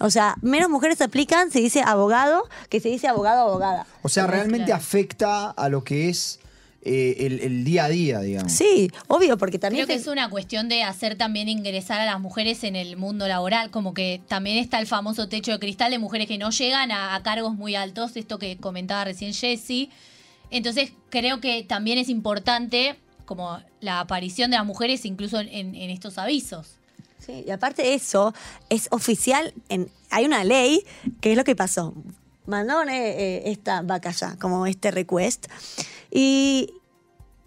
O 0.00 0.10
sea, 0.10 0.34
menos 0.42 0.68
mujeres 0.68 1.00
aplican, 1.00 1.50
se 1.50 1.60
dice 1.60 1.82
abogado, 1.82 2.46
que 2.68 2.78
se 2.80 2.90
dice 2.90 3.08
abogado, 3.08 3.40
abogada. 3.48 3.86
O 4.02 4.10
sea, 4.10 4.26
realmente 4.26 4.66
claro. 4.66 4.80
afecta 4.82 5.50
a 5.50 5.68
lo 5.70 5.82
que 5.82 6.10
es 6.10 6.40
eh, 6.82 7.16
el, 7.20 7.40
el 7.40 7.64
día 7.64 7.84
a 7.84 7.88
día, 7.88 8.20
digamos. 8.20 8.52
Sí, 8.52 8.90
obvio, 9.06 9.36
porque 9.36 9.58
también... 9.58 9.84
Creo 9.84 9.96
que 9.96 10.00
es 10.00 10.06
una 10.06 10.30
cuestión 10.30 10.68
de 10.68 10.82
hacer 10.82 11.16
también 11.16 11.48
ingresar 11.48 12.00
a 12.00 12.06
las 12.06 12.20
mujeres 12.20 12.64
en 12.64 12.76
el 12.76 12.96
mundo 12.96 13.28
laboral, 13.28 13.70
como 13.70 13.94
que 13.94 14.20
también 14.28 14.56
está 14.58 14.78
el 14.78 14.86
famoso 14.86 15.28
techo 15.28 15.52
de 15.52 15.58
cristal 15.58 15.90
de 15.90 15.98
mujeres 15.98 16.26
que 16.26 16.38
no 16.38 16.50
llegan 16.50 16.90
a, 16.90 17.14
a 17.14 17.22
cargos 17.22 17.54
muy 17.54 17.74
altos, 17.74 18.16
esto 18.16 18.38
que 18.38 18.56
comentaba 18.56 19.04
recién 19.04 19.34
Jessie. 19.34 19.90
Entonces 20.50 20.92
creo 21.10 21.40
que 21.40 21.62
también 21.62 21.98
es 21.98 22.08
importante 22.08 22.96
como 23.24 23.60
la 23.80 24.00
aparición 24.00 24.50
de 24.50 24.56
las 24.56 24.66
mujeres 24.66 25.04
incluso 25.04 25.38
en, 25.38 25.74
en 25.74 25.90
estos 25.90 26.18
avisos. 26.18 26.76
Sí, 27.24 27.44
y 27.46 27.50
aparte 27.50 27.82
de 27.82 27.94
eso, 27.94 28.34
es 28.70 28.88
oficial, 28.90 29.52
en, 29.68 29.88
hay 30.08 30.24
una 30.24 30.42
ley, 30.42 30.82
que 31.20 31.32
es 31.32 31.36
lo 31.36 31.44
que 31.44 31.54
pasó. 31.54 31.94
Mandaron 32.46 32.88
eh, 32.88 33.42
esta 33.50 33.82
vaca 33.82 34.10
ya, 34.10 34.36
como 34.40 34.66
este 34.66 34.90
request, 34.90 35.46
y, 36.10 36.72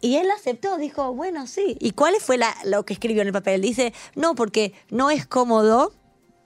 y 0.02 0.16
él 0.18 0.30
aceptó, 0.32 0.78
dijo, 0.78 1.14
bueno, 1.14 1.48
sí. 1.48 1.78
¿Y 1.80 1.92
cuál 1.92 2.16
fue 2.20 2.38
la, 2.38 2.56
lo 2.66 2.86
que 2.86 2.94
escribió 2.94 3.22
en 3.22 3.28
el 3.28 3.34
papel? 3.34 3.62
Dice, 3.62 3.94
no, 4.16 4.36
porque 4.36 4.74
no 4.90 5.10
es 5.10 5.26
cómodo, 5.26 5.94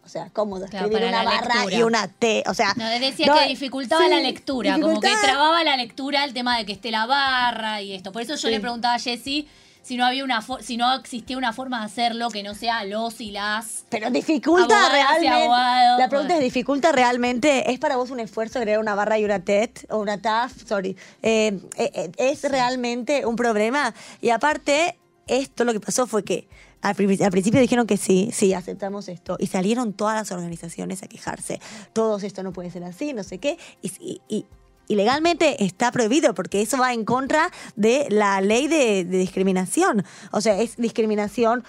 o 0.03 0.10
sea, 0.10 0.29
cómodo, 0.29 0.65
escribir 0.65 1.03
una 1.03 1.23
barra 1.23 1.55
lectura. 1.55 1.77
y 1.77 1.83
una 1.83 2.07
T, 2.07 2.43
o 2.47 2.53
sea... 2.53 2.73
No, 2.77 2.88
decía 2.88 3.25
no, 3.25 3.36
que 3.39 3.47
dificultaba 3.49 4.05
sí, 4.05 4.10
la 4.10 4.21
lectura, 4.21 4.79
como 4.79 5.01
que 5.01 5.12
trababa 5.21 5.63
la 5.65 5.75
lectura 5.75 6.23
el 6.23 6.33
tema 6.33 6.57
de 6.57 6.65
que 6.65 6.71
esté 6.71 6.91
la 6.91 7.05
barra 7.05 7.81
y 7.81 7.93
esto. 7.93 8.13
Por 8.13 8.21
eso 8.21 8.36
yo 8.36 8.47
Sí. 8.47 8.49
le 8.49 8.62
preguntaba 8.62 8.95
a 8.95 8.99
Jessie 8.99 9.47
si 9.88 9.95
no 9.95 10.06
había 10.06 10.26
una 10.26 10.43
si 10.62 10.76
no 10.76 10.93
existía 10.95 11.38
una 11.38 11.54
forma 11.54 11.80
de 11.80 11.86
hacerlo 11.86 12.30
que 12.30 12.43
no 12.43 12.54
sea 12.56 12.84
los 12.84 13.21
y 13.21 13.32
las 13.32 13.86
Pero 13.89 14.10
dificulta 14.12 14.89
realmente. 14.89 15.30
abogados, 15.30 16.00
la 16.00 16.10
pregunta 16.10 16.34
bueno. 16.34 16.45
es: 16.45 16.54
¿dificulta 16.54 16.91
realmente? 16.91 17.71
¿Es 17.71 17.80
para 17.80 17.95
vos 17.95 18.12
un 18.12 18.19
esfuerzo 18.19 18.60
agregar 18.60 18.82
una 18.82 18.95
barra 18.95 19.17
y 19.17 19.23
una 19.23 19.39
TET 19.39 19.86
o 19.89 20.00
una 20.00 20.21
TAF? 20.21 20.52
Sorry. 20.67 20.97
Eh, 21.23 21.58
eh, 21.78 21.91
eh, 21.93 22.12
¿Es 22.17 22.43
realmente 22.43 23.26
un 23.26 23.38
problema? 23.38 23.93
Y 24.19 24.30
aparte, 24.32 24.97
esto 25.26 25.63
lo 25.63 25.71
que 25.71 25.80
pasó 25.80 26.06
fue 26.06 26.23
que 26.26 26.50
al, 26.82 26.93
pri- 26.95 27.23
al 27.23 27.32
principio 27.32 27.60
dijeron 27.62 27.88
que 27.88 27.95
sí, 27.97 28.30
sí, 28.34 28.54
aceptamos 28.54 29.08
esto. 29.08 29.38
Y 29.39 29.47
salieron 29.47 29.93
todas 29.93 30.15
las 30.15 30.32
organizaciones 30.32 31.02
a 31.02 31.08
quejarse. 31.08 31.62
Todos 31.93 32.23
esto 32.23 32.43
no 32.43 32.52
puede 32.52 32.71
ser 32.71 32.84
así, 32.84 33.13
no 33.13 33.23
sé 33.23 33.38
qué. 33.38 33.58
Y, 33.82 34.19
y- 34.28 34.45
y- 34.88 34.95
legalmente 34.95 35.63
está 35.63 35.91
prohibido 35.91 36.34
porque 36.34 36.62
eso 36.62 36.78
va 36.78 36.93
en 36.93 37.06
contra 37.06 37.52
de 37.76 38.08
la 38.10 38.41
ley 38.41 38.67
de, 38.67 39.06
de 39.06 39.17
discriminación. 39.17 40.04
O 40.32 40.41
sea, 40.41 40.60
es 40.62 40.76
discriminación 40.78 41.63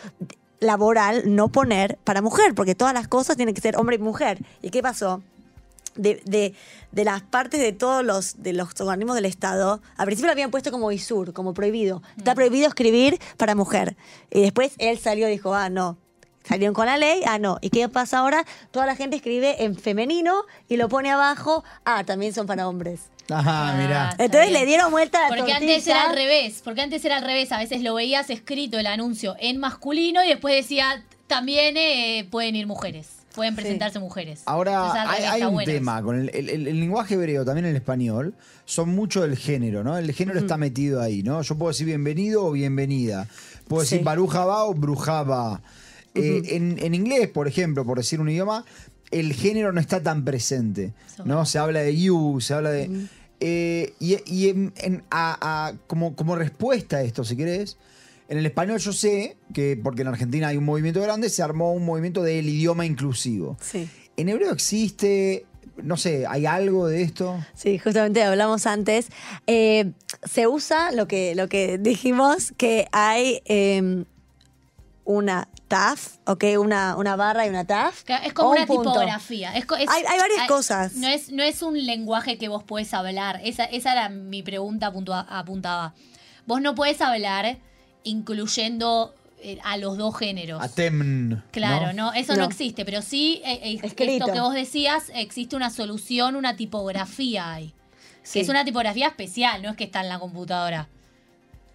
laboral 0.61 1.23
no 1.35 1.49
poner 1.49 1.99
para 2.05 2.21
mujer, 2.23 2.55
porque 2.55 2.75
todas 2.75 2.93
las 2.95 3.07
cosas 3.09 3.37
tienen 3.37 3.55
que 3.55 3.61
ser 3.61 3.77
hombre 3.77 3.97
y 3.97 3.99
mujer. 4.01 4.39
¿Y 4.63 4.71
qué 4.71 4.83
pasó? 4.83 5.23
De, 5.95 6.21
de- 6.25 6.55
de 6.91 7.05
las 7.05 7.21
partes 7.23 7.61
de 7.61 7.73
todos 7.73 8.03
los, 8.05 8.43
de 8.43 8.53
los 8.55 8.69
organismos 8.81 9.15
del 9.15 9.27
Estado, 9.27 9.83
al 9.97 10.07
principio 10.07 10.27
lo 10.29 10.33
habían 10.33 10.51
puesto 10.51 10.71
como 10.71 10.91
ISUR, 10.91 11.33
como 11.35 11.53
prohibido. 11.55 12.03
Está 12.17 12.35
prohibido 12.35 12.67
escribir 12.67 13.19
para 13.37 13.55
mujer. 13.55 13.97
Y 14.31 14.41
después 14.41 14.73
él 14.79 14.99
salió 14.99 15.29
y 15.29 15.33
dijo, 15.33 15.55
ah, 15.55 15.69
no. 15.69 15.99
Salieron 16.44 16.74
con 16.74 16.87
la 16.87 16.96
ley, 16.96 17.20
ah, 17.27 17.38
no. 17.38 17.59
¿Y 17.61 17.68
qué 17.70 17.88
pasa 17.88 18.18
ahora? 18.20 18.44
Toda 18.70 18.87
la 18.87 18.96
gente 18.96 19.16
escribe 19.16 19.64
en 19.64 19.77
femenino 19.77 20.44
y 20.68 20.77
lo 20.77 20.88
pone 20.88 21.11
abajo, 21.11 21.62
ah, 21.85 22.05
también 22.05 22.33
son 22.33 22.46
para 22.46 22.66
hombres. 22.68 23.01
Ajá, 23.31 23.70
Ah, 23.70 23.74
mirá. 23.77 24.14
Entonces 24.18 24.51
le 24.51 24.64
dieron 24.64 24.90
vuelta 24.90 25.18
a 25.18 25.22
la 25.22 25.29
Porque 25.29 25.53
tortilla. 25.53 25.74
antes 25.74 25.87
era 25.87 26.05
al 26.09 26.16
revés, 26.16 26.62
porque 26.64 26.81
antes 26.81 27.05
era 27.05 27.18
al 27.18 27.24
revés, 27.24 27.53
a 27.53 27.59
veces 27.59 27.83
lo 27.83 27.94
veías 27.94 28.31
escrito 28.31 28.79
el 28.79 28.87
anuncio 28.87 29.37
en 29.38 29.59
masculino 29.59 30.24
y 30.24 30.29
después 30.29 30.55
decía 30.55 31.05
también 31.27 31.77
eh, 31.77 32.27
pueden 32.31 32.57
ir 32.57 32.66
mujeres, 32.66 33.09
pueden 33.35 33.55
presentarse 33.55 33.98
mujeres. 33.98 34.40
Ahora, 34.46 34.87
Entonces, 35.05 35.29
hay, 35.31 35.42
un 35.42 35.62
tema 35.64 36.03
con 36.03 36.18
el, 36.18 36.31
el- 36.33 36.48
el- 36.48 36.66
el 36.68 36.81
lenguaje 36.81 37.14
hebreo, 37.16 37.44
también 37.44 37.66
el 37.66 37.77
español, 37.77 38.33
son 38.64 38.94
mucho 38.94 39.20
del 39.20 39.37
género, 39.37 39.85
¿no? 39.85 39.98
El 39.98 40.11
género 40.14 40.38
está 40.38 40.57
metido 40.57 41.03
ahí, 41.03 41.22
¿no? 41.22 41.42
Yo 41.42 41.57
puedo 41.59 41.68
decir 41.72 41.85
bienvenido 41.85 42.46
o 42.46 42.53
bienvenida. 42.53 43.27
Puedo 43.68 43.83
decir 43.83 43.98
Sí. 43.98 44.05
baruja 44.05 44.46
va 44.46 44.64
o 44.64 44.72
brujaba. 44.72 45.61
Eh, 46.14 46.42
en, 46.57 46.79
en 46.81 46.94
inglés, 46.94 47.29
por 47.29 47.47
ejemplo, 47.49 47.85
por 47.85 47.99
decir 47.99 48.21
un 48.21 48.29
idioma, 48.29 48.64
el 49.11 49.33
género 49.33 49.73
no 49.73 49.81
está 49.81 50.03
tan 50.03 50.25
presente, 50.25 50.92
¿no? 51.25 51.44
Se 51.47 51.59
habla 51.59 51.81
de 51.81 51.97
you, 51.97 52.40
se 52.40 52.55
habla 52.55 52.71
de... 52.71 52.90
eh, 53.40 53.94
y 54.01 54.16
y 54.27 54.49
en- 54.49 54.73
en- 54.77 55.03
a- 55.11 55.68
a- 55.68 55.75
como, 55.87 56.16
como 56.16 56.35
respuesta 56.37 56.97
a 56.99 57.03
esto, 57.03 57.25
si 57.25 57.37
querés, 57.37 57.77
en 58.29 58.37
el 58.38 58.44
español 58.47 58.79
yo 58.79 58.92
sé 58.92 59.37
que, 59.55 59.79
porque 59.83 60.03
en 60.03 60.09
Argentina 60.09 60.49
hay 60.49 60.57
un 60.57 60.64
movimiento 60.64 61.01
grande, 61.01 61.31
se 61.31 61.42
armó 61.42 61.73
un 61.73 61.85
movimiento 61.85 62.23
del 62.23 62.49
idioma 62.49 62.85
inclusivo. 62.85 63.57
Sí. 63.61 63.88
¿En 64.16 64.29
hebreo 64.29 64.53
existe, 64.53 65.47
no 65.83 65.97
sé, 65.97 66.27
hay 66.27 66.44
algo 66.44 66.88
de 66.88 67.03
esto? 67.03 67.38
Sí, 67.55 67.79
justamente 67.79 68.23
hablamos 68.23 68.66
antes. 68.66 69.07
Eh, 69.47 69.92
se 70.29 70.47
usa 70.47 70.90
lo 70.92 71.07
que, 71.09 71.35
lo 71.37 71.49
que 71.49 71.79
dijimos, 71.79 72.53
que 72.59 72.87
hay 72.92 73.40
eh, 73.47 74.05
una 75.11 75.49
TAF, 75.68 76.18
¿ok? 76.27 76.44
Una, 76.59 76.94
una 76.97 77.16
barra 77.16 77.47
y 77.47 77.49
una 77.49 77.64
TAF. 77.64 78.05
Es 78.25 78.35
como 78.35 78.51
o 78.51 78.53
una 78.53 78.66
tipografía. 78.66 79.57
Es 79.57 79.64
co- 79.64 79.75
es- 79.77 79.88
Hay- 79.88 80.05
hay 80.07 80.18
varias 80.18 80.47
cosas. 80.47 80.92
No 80.97 81.09
es, 81.09 81.31
no 81.31 81.42
es 81.42 81.62
un 81.62 81.83
lenguaje 81.87 82.37
que 82.37 82.49
vos 82.49 82.62
podés 82.62 82.92
hablar. 82.92 83.40
Esa, 83.42 83.64
esa 83.64 83.92
era 83.92 84.09
mi 84.11 84.42
pregunta, 84.42 84.92
puntua- 84.92 85.27
apuntaba. 85.31 85.94
vos 86.47 86.61
no 86.61 86.75
puedes 86.75 87.01
hablar 87.01 87.57
incluyendo 88.05 89.14
eh, 89.40 89.59
a 89.64 89.77
los 89.79 89.97
dos 89.97 90.16
géneros. 90.18 90.61
Atem. 90.62 91.40
Claro, 91.53 91.92
no, 91.94 92.12
eso 92.12 92.35
no. 92.35 92.40
No. 92.40 92.44
existe, 92.49 92.85
pero 92.85 93.01
sí, 93.03 93.40
eh, 93.44 93.61
eh, 93.62 93.79
Escrito. 93.83 94.25
esto 94.25 94.33
que 94.35 94.40
vos 94.40 94.53
decías, 94.55 95.11
existe 95.14 95.55
una 95.57 95.71
solución, 95.71 96.37
una 96.37 96.57
tipografía 96.57 97.53
ahí. 97.55 97.73
Sí. 98.23 98.35
Que 98.35 98.40
es 98.40 98.49
una 98.51 98.64
tipografía 98.64 99.07
especial, 99.07 99.62
no 99.62 99.71
es 99.71 99.77
que 99.77 99.85
está 99.85 100.01
en 100.01 100.09
la 100.11 100.18
computadora. 100.18 100.88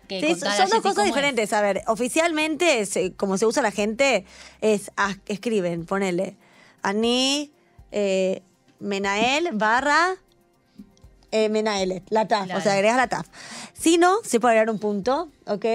Que 0.08 0.20
Sí, 0.20 0.28
contara 0.28 0.56
son 0.58 0.70
dos 0.70 0.82
cosas 0.82 0.96
cómo 0.96 1.08
es. 1.08 1.14
diferentes. 1.14 1.54
A 1.54 1.62
ver, 1.62 1.82
oficialmente, 1.88 2.86
se- 2.86 3.14
como 3.14 3.38
se 3.38 3.46
usa 3.46 3.62
la 3.64 3.72
gente, 3.72 4.26
es 4.62 4.92
escriben, 5.28 5.86
ponele, 5.86 6.36
Ani, 6.82 7.52
eh, 7.92 8.42
Menael, 8.80 9.50
barra, 9.54 10.16
eh, 11.32 11.50
Menaelet, 11.50 12.04
la 12.10 12.28
TAF, 12.28 12.46
Claro. 12.46 12.60
o 12.60 12.62
sea, 12.64 12.74
agregas 12.74 12.98
la 12.98 13.08
TAF. 13.08 13.28
Si 13.74 13.98
no, 13.98 14.18
se 14.24 14.40
puede 14.40 14.56
agregar 14.56 14.74
un 14.74 14.80
punto, 14.80 15.30
¿ok? 15.48 15.66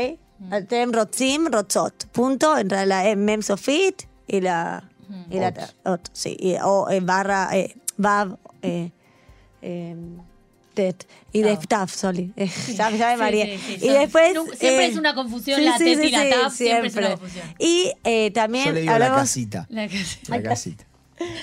Altem, 0.51 0.93
Rotzim, 0.93 1.47
Rotzot, 1.51 2.07
punto, 2.13 2.57
entra 2.59 2.87
la 2.87 3.09
eh, 3.09 3.17
Mem 3.17 3.43
Sofit 3.43 4.03
y 4.27 4.41
la... 4.41 4.89
Y 5.31 5.39
la 5.41 5.55
Ot. 5.85 6.11
sí, 6.13 6.37
y- 6.39 6.57
o 6.63 6.89
eh, 6.91 7.01
barra, 7.01 7.49
eh, 7.57 7.75
Vav, 7.97 8.37
eh, 8.63 8.91
eh, 9.63 9.97
Tet, 10.79 11.09
y 11.33 11.43
de. 11.43 11.57
TAF, 11.57 11.93
sorry. 11.93 12.33
Ya, 12.37 12.91
ya 12.91 13.09
me 13.09 13.15
Sí, 13.15 13.19
mareé. 13.19 13.59
sí, 13.59 13.65
sí, 13.67 13.75
y 13.75 13.89
son- 13.89 13.99
después... 13.99 14.33
siempre 14.59 14.85
eh, 14.85 14.89
es 14.91 14.97
una 14.97 15.13
confusión, 15.17 15.65
la 15.65 15.77
TET 15.77 16.05
y 16.05 16.11
la 16.13 16.29
TAF, 16.31 16.55
siempre 16.55 16.87
es 16.87 16.95
una 16.97 17.11
confusión. 17.11 17.55
Y 17.59 17.93
eh, 18.05 18.31
también 18.31 18.67
Yo 18.67 18.73
le 18.73 18.81
digo 18.83 18.93
hablamos- 18.93 19.17
la 19.17 19.23
casita. 19.23 19.67
La, 19.71 19.89
casita. 19.89 20.37
La 20.37 20.43
casita. 20.43 20.85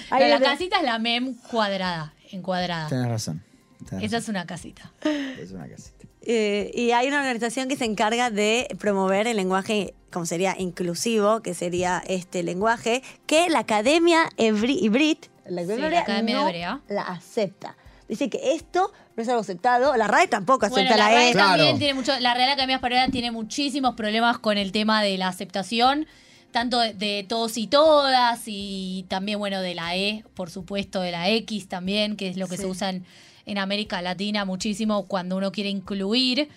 Hay 0.09 0.29
la 0.29 0.39
casita 0.39 0.77
es 0.77 0.83
la 0.83 0.99
mem 0.99 1.35
cuadrada, 1.51 2.13
encuadrada. 2.31 2.87
Tenés 2.87 3.09
razón. 3.09 3.43
tenés 3.89 4.05
Esa 4.05 4.17
es 4.19 4.29
una 4.29 4.45
casita. 4.45 4.89
es 5.03 5.51
una 5.51 5.67
casita. 5.67 6.05
Eh, 6.21 6.71
y 6.73 6.91
hay 6.91 7.09
una 7.09 7.19
organización 7.19 7.67
que 7.67 7.75
se 7.75 7.83
encarga 7.83 8.29
de 8.31 8.67
promover 8.79 9.27
el 9.27 9.35
lenguaje, 9.35 9.93
como 10.13 10.25
sería 10.25 10.55
inclusivo, 10.57 11.41
que 11.41 11.53
sería 11.53 12.01
este 12.07 12.41
lenguaje, 12.41 13.03
que 13.27 13.49
la 13.49 13.59
Academia 13.59 14.29
Ibrit, 14.37 15.25
la 15.45 15.63
Sí, 15.65 15.71
Academia 15.73 15.89
la 15.89 15.99
Academia 15.99 16.35
no 16.35 16.47
Hebrea. 16.47 16.81
la 16.87 17.01
acepta. 17.01 17.75
Dice 18.07 18.29
que 18.29 18.53
esto 18.53 18.91
no 19.15 19.23
es 19.23 19.29
algo 19.29 19.41
aceptado. 19.41 19.95
La 19.95 20.07
RAE 20.07 20.27
tampoco 20.27 20.67
Bueno, 20.69 20.75
acepta 20.87 20.97
la 20.97 21.09
la, 21.09 21.15
RAE 21.15 21.29
E. 21.29 21.31
Claro. 21.33 21.47
también 21.57 21.77
tiene 21.79 21.93
mucho, 21.93 22.11
la 22.19 22.33
Real 22.33 22.49
Academia 22.49 22.75
Española 22.77 23.07
tiene 23.09 23.31
muchísimos 23.31 23.95
problemas 23.95 24.37
con 24.39 24.57
el 24.57 24.71
tema 24.71 25.01
de 25.01 25.17
la 25.17 25.27
aceptación, 25.29 26.05
tanto 26.51 26.79
de, 26.79 26.93
de 26.93 27.25
todos 27.27 27.57
y 27.57 27.67
todas, 27.67 28.43
y 28.45 29.05
también, 29.07 29.39
bueno, 29.39 29.61
de 29.61 29.75
la 29.75 29.95
E, 29.95 30.23
por 30.35 30.49
supuesto, 30.49 31.01
de 31.01 31.11
la 31.11 31.29
X 31.29 31.67
también, 31.67 32.15
que 32.17 32.27
es 32.29 32.37
lo 32.37 32.47
que 32.47 32.55
Sí. 32.57 32.63
se 32.63 32.67
usa 32.67 32.89
en, 32.89 33.05
en 33.45 33.57
América 33.57 34.01
Latina 34.01 34.43
muchísimo 34.45 35.05
cuando 35.05 35.37
uno 35.37 35.51
quiere 35.51 35.69
incluir. 35.69 36.49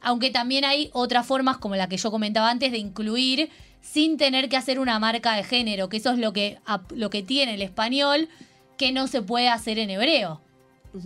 Aunque 0.00 0.30
también 0.30 0.64
hay 0.64 0.90
otras 0.92 1.26
formas, 1.26 1.56
como 1.58 1.76
la 1.76 1.88
que 1.88 1.96
yo 1.96 2.10
comentaba 2.10 2.50
antes, 2.50 2.70
de 2.72 2.78
incluir 2.78 3.48
sin 3.80 4.16
tener 4.18 4.48
que 4.48 4.56
hacer 4.56 4.78
una 4.78 4.98
marca 4.98 5.34
de 5.36 5.44
género, 5.44 5.88
que 5.88 5.96
eso 5.98 6.10
es 6.12 6.18
lo 6.18 6.32
que, 6.32 6.58
lo 6.94 7.10
que 7.10 7.22
tiene 7.22 7.54
el 7.54 7.62
español, 7.62 8.28
que 8.76 8.92
no 8.92 9.06
se 9.08 9.22
puede 9.22 9.48
hacer 9.48 9.78
en 9.78 9.90
hebreo. 9.90 10.40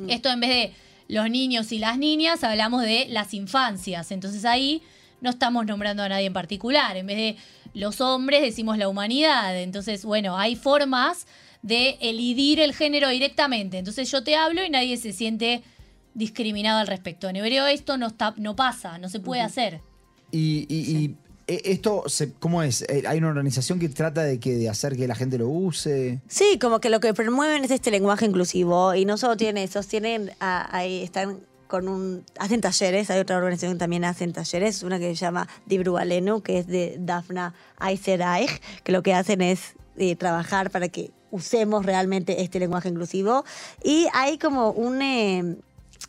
Esto 0.09 0.31
en 0.31 0.41
vez 0.41 0.51
de 0.51 0.73
los 1.09 1.29
niños 1.31 1.73
y 1.73 1.79
las 1.79 1.99
niñas, 1.99 2.45
hablamos 2.45 2.83
de 2.83 3.07
las 3.09 3.35
infancias. 3.35 4.13
Entonces 4.13 4.45
ahí 4.45 4.83
no 5.21 5.31
estamos 5.31 5.67
nombrando 5.67 6.03
a 6.03 6.09
nadie 6.09 6.27
en 6.27 6.33
particular. 6.33 6.97
En 6.97 7.07
vez 7.07 7.17
de 7.17 7.37
los 7.75 8.01
hombres, 8.01 8.43
decimos 8.43 8.79
la 8.79 8.89
humanidad. 8.89 9.59
Entonces, 9.61 10.05
bueno, 10.05 10.37
hay 10.39 10.55
formas 10.55 11.27
de 11.63 11.99
elidir 12.01 12.61
el 12.61 12.73
género 12.75 13.09
directamente. 13.09 13.79
Entonces 13.79 14.11
yo 14.11 14.23
te 14.23 14.37
hablo 14.37 14.65
y 14.65 14.71
nadie 14.71 14.97
se 14.97 15.13
siente 15.13 15.63
discriminado 16.15 16.79
al 16.79 16.87
respecto. 16.87 17.29
En 17.29 17.37
hebreo 17.37 17.67
esto 17.67 17.97
no, 17.97 18.07
está, 18.09 18.35
no 18.37 18.55
pasa, 18.55 18.99
no 18.99 19.09
se 19.09 19.19
puede 19.21 19.41
hacer. 19.43 19.81
Y, 20.31 20.67
y- 20.69 20.97
y, 21.05 21.17
esto, 21.49 22.05
se, 22.07 22.33
¿cómo 22.35 22.63
es? 22.63 22.83
Eh, 22.83 23.05
¿Hay 23.07 23.19
una 23.19 23.29
organización 23.29 23.79
que 23.79 23.89
trata 23.89 24.23
de, 24.23 24.39
que, 24.39 24.57
de 24.57 24.69
hacer 24.69 24.97
que 24.97 25.09
la 25.09 25.15
gente 25.15 25.39
lo 25.39 25.49
use? 25.49 26.21
Sí, 26.29 26.59
como 26.61 26.81
que 26.81 26.91
lo 26.91 27.01
que 27.01 27.15
promueven 27.15 27.65
es 27.65 27.71
este 27.71 27.91
lenguaje 27.91 28.27
inclusivo 28.27 28.95
y 28.95 29.07
no 29.07 29.17
solo 29.17 29.37
tienen 29.37 29.65
esos, 29.65 29.87
tienen 29.89 30.31
ah, 30.41 30.69
ahí 30.71 31.03
están 31.03 31.41
con 31.67 31.89
un 31.89 32.25
hacen 32.39 32.61
talleres, 32.61 33.11
hay 33.11 33.21
otra 33.21 33.37
organización 33.37 33.75
que 33.75 33.79
también 33.79 34.05
hacen 34.05 34.33
talleres, 34.33 34.83
una 34.83 34.99
que 34.99 35.09
se 35.09 35.15
llama 35.15 35.49
Dibru 35.67 35.97
Alenu, 35.97 36.43
que 36.43 36.59
es 36.59 36.67
de 36.67 36.97
Dafna 36.99 37.55
Aizeraich, 37.79 38.61
que 38.83 38.93
lo 38.93 39.03
que 39.03 39.15
hacen 39.15 39.41
es 39.41 39.75
eh, 39.97 40.17
trabajar 40.17 40.71
para 40.71 40.89
que 40.89 41.11
usemos 41.31 41.85
realmente 41.85 42.43
este 42.43 42.59
lenguaje 42.59 42.89
inclusivo 42.89 43.45
y 43.85 44.07
hay 44.15 44.39
como 44.39 44.71
un 44.71 45.03
eh, 45.03 45.57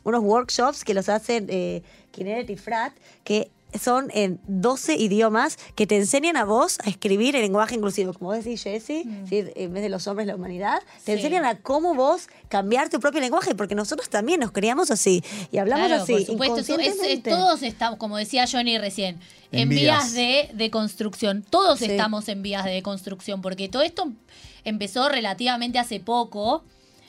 unos 0.04 0.22
workshops 0.22 0.84
que 0.84 0.94
los 0.94 1.10
hacen 1.10 1.48
eh, 1.50 1.84
Kineret 2.12 2.56
Frat, 2.58 2.94
que 3.24 3.52
son 3.80 4.10
en 4.14 4.40
12 4.48 4.96
idiomas 4.96 5.58
que 5.76 5.86
te 5.86 5.96
enseñan 5.98 6.38
a 6.38 6.44
vos 6.46 6.80
a 6.84 6.90
escribir 6.90 7.36
el 7.36 7.42
lenguaje 7.44 7.76
inclusivo. 7.76 8.14
Como 8.14 8.32
vos 8.32 8.44
decís, 8.44 8.64
Jessie, 8.64 9.04
¿sí? 9.30 9.44
en 9.56 9.74
vez 9.74 9.84
de 9.84 9.90
los 9.90 10.08
hombres, 10.08 10.26
la 10.28 10.36
humanidad, 10.36 10.80
te 10.80 10.86
Mm. 10.86 11.06
Sí. 11.06 11.12
enseñan 11.12 11.46
a 11.46 11.60
cómo 11.60 11.94
vos 11.94 12.28
cambiar 12.48 12.90
tu 12.90 13.00
propio 13.00 13.20
lenguaje, 13.22 13.54
porque 13.56 13.76
nosotros 13.76 14.10
también 14.10 14.40
nos 14.40 14.52
criamos 14.52 14.90
así 14.92 15.24
y 15.52 15.58
hablamos 15.58 15.88
Claro, 15.88 16.04
así. 16.04 16.14
por 16.14 16.26
supuesto, 16.26 16.60
es- 16.60 16.70
es- 17.00 17.24
todos 17.24 17.62
estamos, 17.64 18.00
como 18.00 18.18
decía 18.18 18.46
Johnny 18.52 18.78
recién, 18.80 19.20
en, 19.52 19.60
En 19.60 19.70
vías 19.70 20.14
vías. 20.14 20.14
de, 20.14 20.50
de 20.54 20.70
construcción. 20.72 21.44
Todos 21.48 21.80
Sí. 21.80 21.86
estamos 21.86 22.28
en 22.30 22.42
vías 22.42 22.66
de 22.66 22.82
construcción, 22.82 23.42
porque 23.42 23.70
todo 23.70 23.82
esto 23.84 24.12
empezó 24.64 25.10
relativamente 25.10 25.80
hace 25.80 26.00
poco 26.00 26.64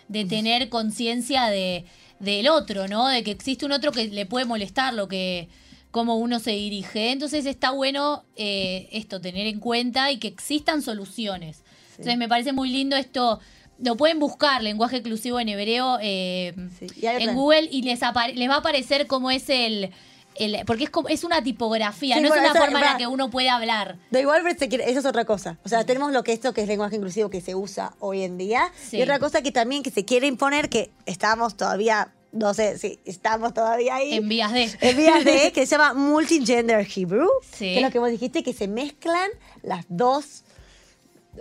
de 0.08 0.24
tener 0.24 0.68
conciencia 0.68 1.46
de, 1.46 1.84
del 2.18 2.48
otro, 2.48 2.88
¿no? 2.88 3.08
De 3.08 3.22
que 3.22 3.30
existe 3.30 3.64
un 3.64 3.72
otro 3.72 3.92
que 3.92 4.08
le 4.08 4.26
puede 4.26 4.44
molestar 4.44 4.92
lo 4.94 5.08
que 5.08 5.48
cómo 5.90 6.16
uno 6.16 6.38
se 6.38 6.52
dirige. 6.52 7.10
Entonces 7.12 7.46
está 7.46 7.70
bueno 7.70 8.24
eh, 8.36 8.88
esto, 8.92 9.20
tener 9.20 9.46
en 9.46 9.60
cuenta 9.60 10.10
y 10.10 10.18
que 10.18 10.28
existan 10.28 10.82
soluciones. 10.82 11.62
Entonces 11.90 12.16
me 12.16 12.28
parece 12.28 12.52
muy 12.52 12.70
lindo 12.70 12.96
esto. 12.96 13.40
Lo 13.78 13.96
pueden 13.96 14.18
buscar, 14.18 14.62
lenguaje 14.62 14.98
inclusivo 14.98 15.40
en 15.40 15.48
hebreo, 15.48 15.98
eh, 16.02 16.54
Sí, 16.78 16.86
en 17.02 17.34
Google 17.34 17.68
y 17.70 17.82
les, 17.82 18.00
va 18.02 18.12
a 18.14 18.56
aparecer 18.58 19.06
cómo 19.06 19.30
es 19.30 19.48
el... 19.48 19.90
el- 20.34 20.64
porque 20.66 20.84
es, 20.84 20.90
como, 20.90 21.08
es 21.08 21.24
una 21.24 21.42
tipografía, 21.42 22.16
Sí, 22.16 22.20
no 22.22 22.28
bueno, 22.28 22.44
es 22.44 22.50
una 22.50 22.60
forma 22.60 22.78
en 22.80 22.84
la 22.84 22.96
que 22.98 23.06
uno 23.06 23.30
puede 23.30 23.48
hablar. 23.48 23.96
Da 24.10 24.20
igual, 24.20 24.42
pero 24.42 24.58
se 24.58 24.68
quiere- 24.68 24.88
eso 24.90 25.00
es 25.00 25.06
otra 25.06 25.24
cosa. 25.24 25.58
O 25.64 25.68
sea, 25.70 25.84
tenemos 25.84 26.12
lo 26.12 26.22
que 26.22 26.32
esto 26.34 26.52
que 26.52 26.60
es 26.62 26.68
lenguaje 26.68 26.96
inclusivo 26.96 27.30
que 27.30 27.40
se 27.40 27.54
usa 27.54 27.94
hoy 28.00 28.22
en 28.22 28.36
día. 28.36 28.70
Sí. 28.78 28.98
Y 28.98 29.02
otra 29.02 29.18
cosa 29.18 29.40
que 29.42 29.50
también 29.50 29.82
que 29.82 29.90
se 29.90 30.04
quiere 30.04 30.26
imponer, 30.26 30.68
que 30.68 30.90
estamos 31.06 31.56
todavía, 31.56 32.12
no 32.32 32.54
sé 32.54 32.78
si 32.78 32.98
estamos 33.04 33.52
todavía 33.54 33.96
ahí. 33.96 34.14
En 34.14 34.28
vías 34.28 34.52
de... 34.52 34.70
En 34.80 34.96
vías 34.96 35.24
de, 35.24 35.52
que 35.52 35.66
se 35.66 35.76
llama 35.76 35.94
Multigender 35.94 36.86
Hebrew, 36.94 37.28
Sí. 37.52 37.58
que 37.66 37.76
es 37.78 37.82
lo 37.82 37.90
que 37.90 37.98
vos 37.98 38.10
dijiste, 38.10 38.42
que 38.42 38.52
se 38.52 38.68
mezclan 38.68 39.28
las 39.62 39.84
dos, 39.88 40.44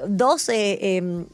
dos, 0.08 0.49
eh, 0.49 0.97
em, 0.97 1.25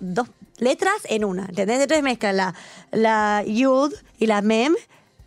dos 0.00 0.28
letras 0.58 0.94
en 1.04 1.24
una, 1.24 1.46
¿entendés? 1.46 1.80
Entonces 1.80 2.02
mezclan 2.02 2.36
la, 2.36 2.54
la 2.90 3.42
Yud 3.46 3.92
y 4.18 4.26
la 4.26 4.42
Mem, 4.42 4.74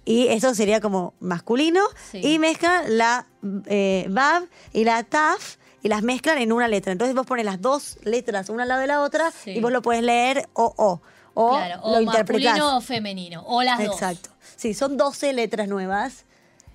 y 0.05 0.27
eso 0.27 0.53
sería 0.53 0.79
como 0.81 1.13
masculino, 1.19 1.81
Sí. 2.11 2.19
y 2.23 2.39
mezclan 2.39 2.97
la 2.97 3.25
eh, 3.65 4.05
Vav 4.09 4.43
y 4.73 4.83
la 4.83 5.03
Taf, 5.03 5.57
y 5.81 5.87
las 5.87 6.01
mezclan 6.03 6.37
en 6.39 6.51
una 6.51 6.67
letra. 6.67 6.91
Entonces 6.91 7.15
vos 7.15 7.25
pones 7.27 7.45
las 7.45 7.61
dos 7.61 7.97
letras 8.03 8.49
una 8.49 8.63
al 8.63 8.69
lado 8.69 8.81
de 8.81 8.87
la 8.87 9.01
otra, 9.01 9.31
Sí. 9.31 9.51
y 9.51 9.59
vos 9.61 9.71
lo 9.71 9.81
puedes 9.81 10.03
leer 10.03 10.47
o 10.53 10.73
o, 10.77 11.01
o 11.35 11.51
claro, 11.51 11.79
o 11.83 11.91
lo 11.97 12.01
interpretás. 12.01 12.43
masculino 12.53 12.77
o 12.77 12.81
femenino, 12.81 13.43
o 13.45 13.61
las 13.61 13.77
dos. 13.77 13.93
Exacto. 13.93 14.29
Sí, 14.55 14.73
son 14.73 14.97
12 14.97 15.33
letras 15.33 15.67
nuevas 15.67 16.25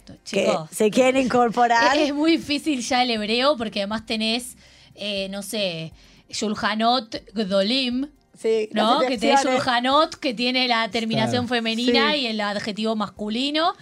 que 0.07 0.45
Chicos, 0.45 0.69
se 0.71 0.91
quieren 0.91 1.25
incorporar. 1.27 1.97
es, 1.97 2.03
es 2.11 2.15
muy 2.15 2.33
difícil 2.37 2.81
ya 2.83 3.03
el 3.03 3.11
hebreo 3.11 3.57
porque 3.57 3.81
además 3.81 4.07
tenés, 4.07 4.57
eh, 4.95 5.29
no 5.31 5.43
sé, 5.43 5.93
Shulhanot 6.29 7.33
Gdolim, 7.35 8.09
Sí, 8.39 8.71
¿no? 8.73 9.01
Que 9.01 9.19
tenés 9.19 9.41
excepciones. 9.41 9.61
Shulhanot, 9.65 10.15
que 10.15 10.33
tiene 10.33 10.67
la 10.67 10.89
terminación 10.91 11.47
Claro. 11.47 11.49
femenina 11.63 12.13
Sí. 12.13 12.21
y 12.21 12.27
el 12.29 12.41
adjetivo 12.41 12.97
masculino. 12.97 13.75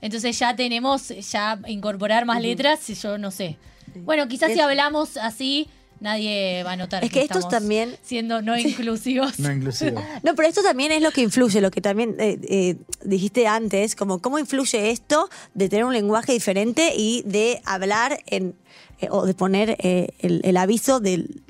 Entonces 0.00 0.38
ya 0.38 0.54
tenemos, 0.54 1.08
ya 1.08 1.58
incorporar 1.66 2.24
más 2.24 2.40
letras, 2.40 2.86
yo 3.02 3.18
no 3.18 3.30
sé. 3.32 3.56
Bueno, 3.96 4.28
quizás 4.28 4.52
si 4.52 4.60
hablamos 4.60 5.16
así, 5.16 5.68
nadie 6.00 6.62
va 6.64 6.72
a 6.72 6.76
notar 6.76 7.04
Es 7.04 7.10
que 7.10 7.22
estos 7.22 7.38
estamos 7.44 7.50
también- 7.52 7.96
siendo 8.02 8.42
no 8.42 8.56
inclusivos. 8.58 9.38
No 9.38 9.50
inclusivo. 9.52 10.02
No, 10.22 10.34
pero 10.34 10.48
esto 10.48 10.62
también 10.62 10.92
es 10.92 11.02
lo 11.02 11.10
que 11.10 11.20
influye, 11.22 11.60
lo 11.60 11.70
que 11.70 11.80
también 11.80 12.16
eh, 12.18 12.38
eh, 12.48 12.76
dijiste 13.04 13.46
antes, 13.46 13.94
como 13.96 14.20
cómo 14.20 14.38
influye 14.38 14.90
esto 14.90 15.28
de 15.54 15.68
tener 15.68 15.84
un 15.84 15.92
lenguaje 15.92 16.32
diferente 16.32 16.92
y 16.96 17.22
de 17.26 17.60
hablar 17.64 18.18
en, 18.26 18.54
eh, 19.00 19.08
o 19.10 19.26
de 19.26 19.34
poner 19.34 19.76
eh, 19.80 20.08
el, 20.20 20.40
el 20.44 20.56
aviso 20.56 21.00
del, 21.00 21.42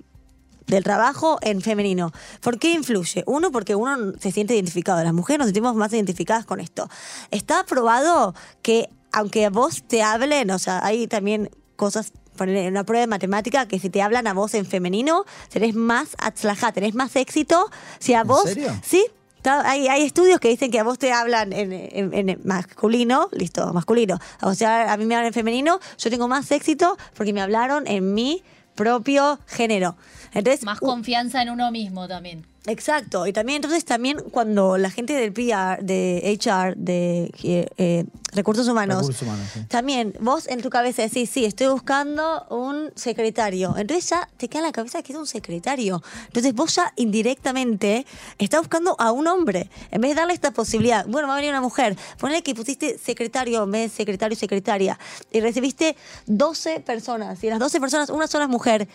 del 0.66 0.82
trabajo 0.82 1.38
en 1.42 1.60
femenino. 1.60 2.10
¿Por 2.40 2.58
qué 2.58 2.72
influye? 2.72 3.22
Uno, 3.26 3.50
porque 3.52 3.74
uno 3.74 4.12
se 4.18 4.32
siente 4.32 4.54
identificado. 4.54 5.02
Las 5.04 5.12
mujeres 5.12 5.38
nos 5.38 5.46
sentimos 5.48 5.74
más 5.76 5.92
identificadas 5.92 6.46
con 6.46 6.58
esto. 6.60 6.88
Está 7.30 7.64
probado 7.64 8.34
que 8.62 8.88
aunque 9.12 9.44
a 9.44 9.50
vos 9.50 9.84
te 9.86 10.02
hablen, 10.02 10.50
o 10.50 10.58
sea, 10.58 10.84
hay 10.84 11.06
también 11.06 11.48
cosas, 11.76 12.12
poner 12.36 12.70
una 12.70 12.84
prueba 12.84 13.00
de 13.02 13.06
matemática, 13.06 13.66
que 13.66 13.78
si 13.78 13.90
te 13.90 14.02
hablan 14.02 14.26
a 14.26 14.34
vos 14.34 14.54
en 14.54 14.66
femenino, 14.66 15.24
tenés 15.50 15.74
más 15.74 16.08
atzlajá, 16.18 16.72
tenés 16.72 16.94
más 16.94 17.16
éxito. 17.16 17.70
Si 17.98 18.14
a 18.14 18.20
¿En 18.22 18.26
vos, 18.26 18.44
serio? 18.44 18.72
sí, 18.82 19.04
hay, 19.44 19.88
hay 19.88 20.02
estudios 20.02 20.40
que 20.40 20.48
dicen 20.48 20.70
que 20.70 20.78
a 20.80 20.84
vos 20.84 20.98
te 20.98 21.12
hablan 21.12 21.52
en, 21.52 21.72
en- 21.72 22.28
en 22.28 22.40
masculino, 22.44 23.28
listo, 23.32 23.72
masculino. 23.72 24.18
O 24.42 24.54
sea, 24.54 24.92
a 24.92 24.96
mí 24.96 25.04
me 25.06 25.14
hablan 25.14 25.28
en 25.28 25.34
femenino, 25.34 25.80
yo 25.98 26.10
tengo 26.10 26.28
más 26.28 26.50
éxito 26.50 26.96
porque 27.14 27.32
me 27.32 27.42
hablaron 27.42 27.86
en 27.86 28.14
mi 28.14 28.42
propio 28.74 29.38
género. 29.46 29.96
Entonces, 30.34 30.64
Más 30.64 30.80
confianza 30.80 31.42
en 31.42 31.50
uno 31.50 31.70
mismo 31.70 32.08
también. 32.08 32.44
Exacto, 32.66 33.26
y 33.26 33.32
también 33.34 33.56
entonces 33.56 33.84
también 33.84 34.18
cuando 34.30 34.78
la 34.78 34.90
gente 34.90 35.12
del 35.12 35.34
PR, 35.34 35.84
de 35.84 36.38
HR, 36.40 36.74
de 36.76 37.30
eh, 37.42 37.66
eh, 37.76 38.06
recursos 38.32 38.66
humanos, 38.66 39.00
Recursos 39.00 39.20
humanos, 39.20 39.46
sí. 39.52 39.60
también 39.68 40.14
vos 40.18 40.48
en 40.48 40.62
tu 40.62 40.70
cabeza 40.70 41.02
decís, 41.02 41.28
sí, 41.28 41.44
estoy 41.44 41.66
buscando 41.66 42.46
un 42.48 42.90
secretario, 42.94 43.74
entonces 43.76 44.08
ya 44.08 44.30
te 44.38 44.48
queda 44.48 44.60
en 44.60 44.66
la 44.68 44.72
cabeza 44.72 45.02
que 45.02 45.12
es 45.12 45.18
un 45.18 45.26
secretario, 45.26 46.02
entonces 46.24 46.54
vos 46.54 46.74
ya 46.74 46.90
indirectamente 46.96 48.06
estás 48.38 48.60
buscando 48.60 48.96
a 48.98 49.12
un 49.12 49.26
hombre, 49.26 49.68
en 49.90 50.00
vez 50.00 50.12
de 50.12 50.14
darle 50.14 50.32
esta 50.32 50.52
posibilidad, 50.52 51.04
bueno, 51.06 51.28
va 51.28 51.34
a 51.34 51.36
venir 51.36 51.50
una 51.50 51.60
mujer, 51.60 51.98
ponle 52.18 52.42
que 52.42 52.54
pusiste 52.54 52.96
secretario 52.96 53.62
en 53.64 53.70
vez 53.72 53.90
de 53.90 53.96
secretario 53.98 54.32
y 54.32 54.38
secretaria, 54.38 54.98
y 55.30 55.40
recibiste 55.40 55.96
12 56.24 56.80
personas, 56.80 57.44
y 57.44 57.50
las 57.50 57.58
12 57.58 57.78
personas 57.78 58.08
una 58.08 58.26
sola 58.26 58.44
es 58.44 58.50
mujer, 58.50 58.88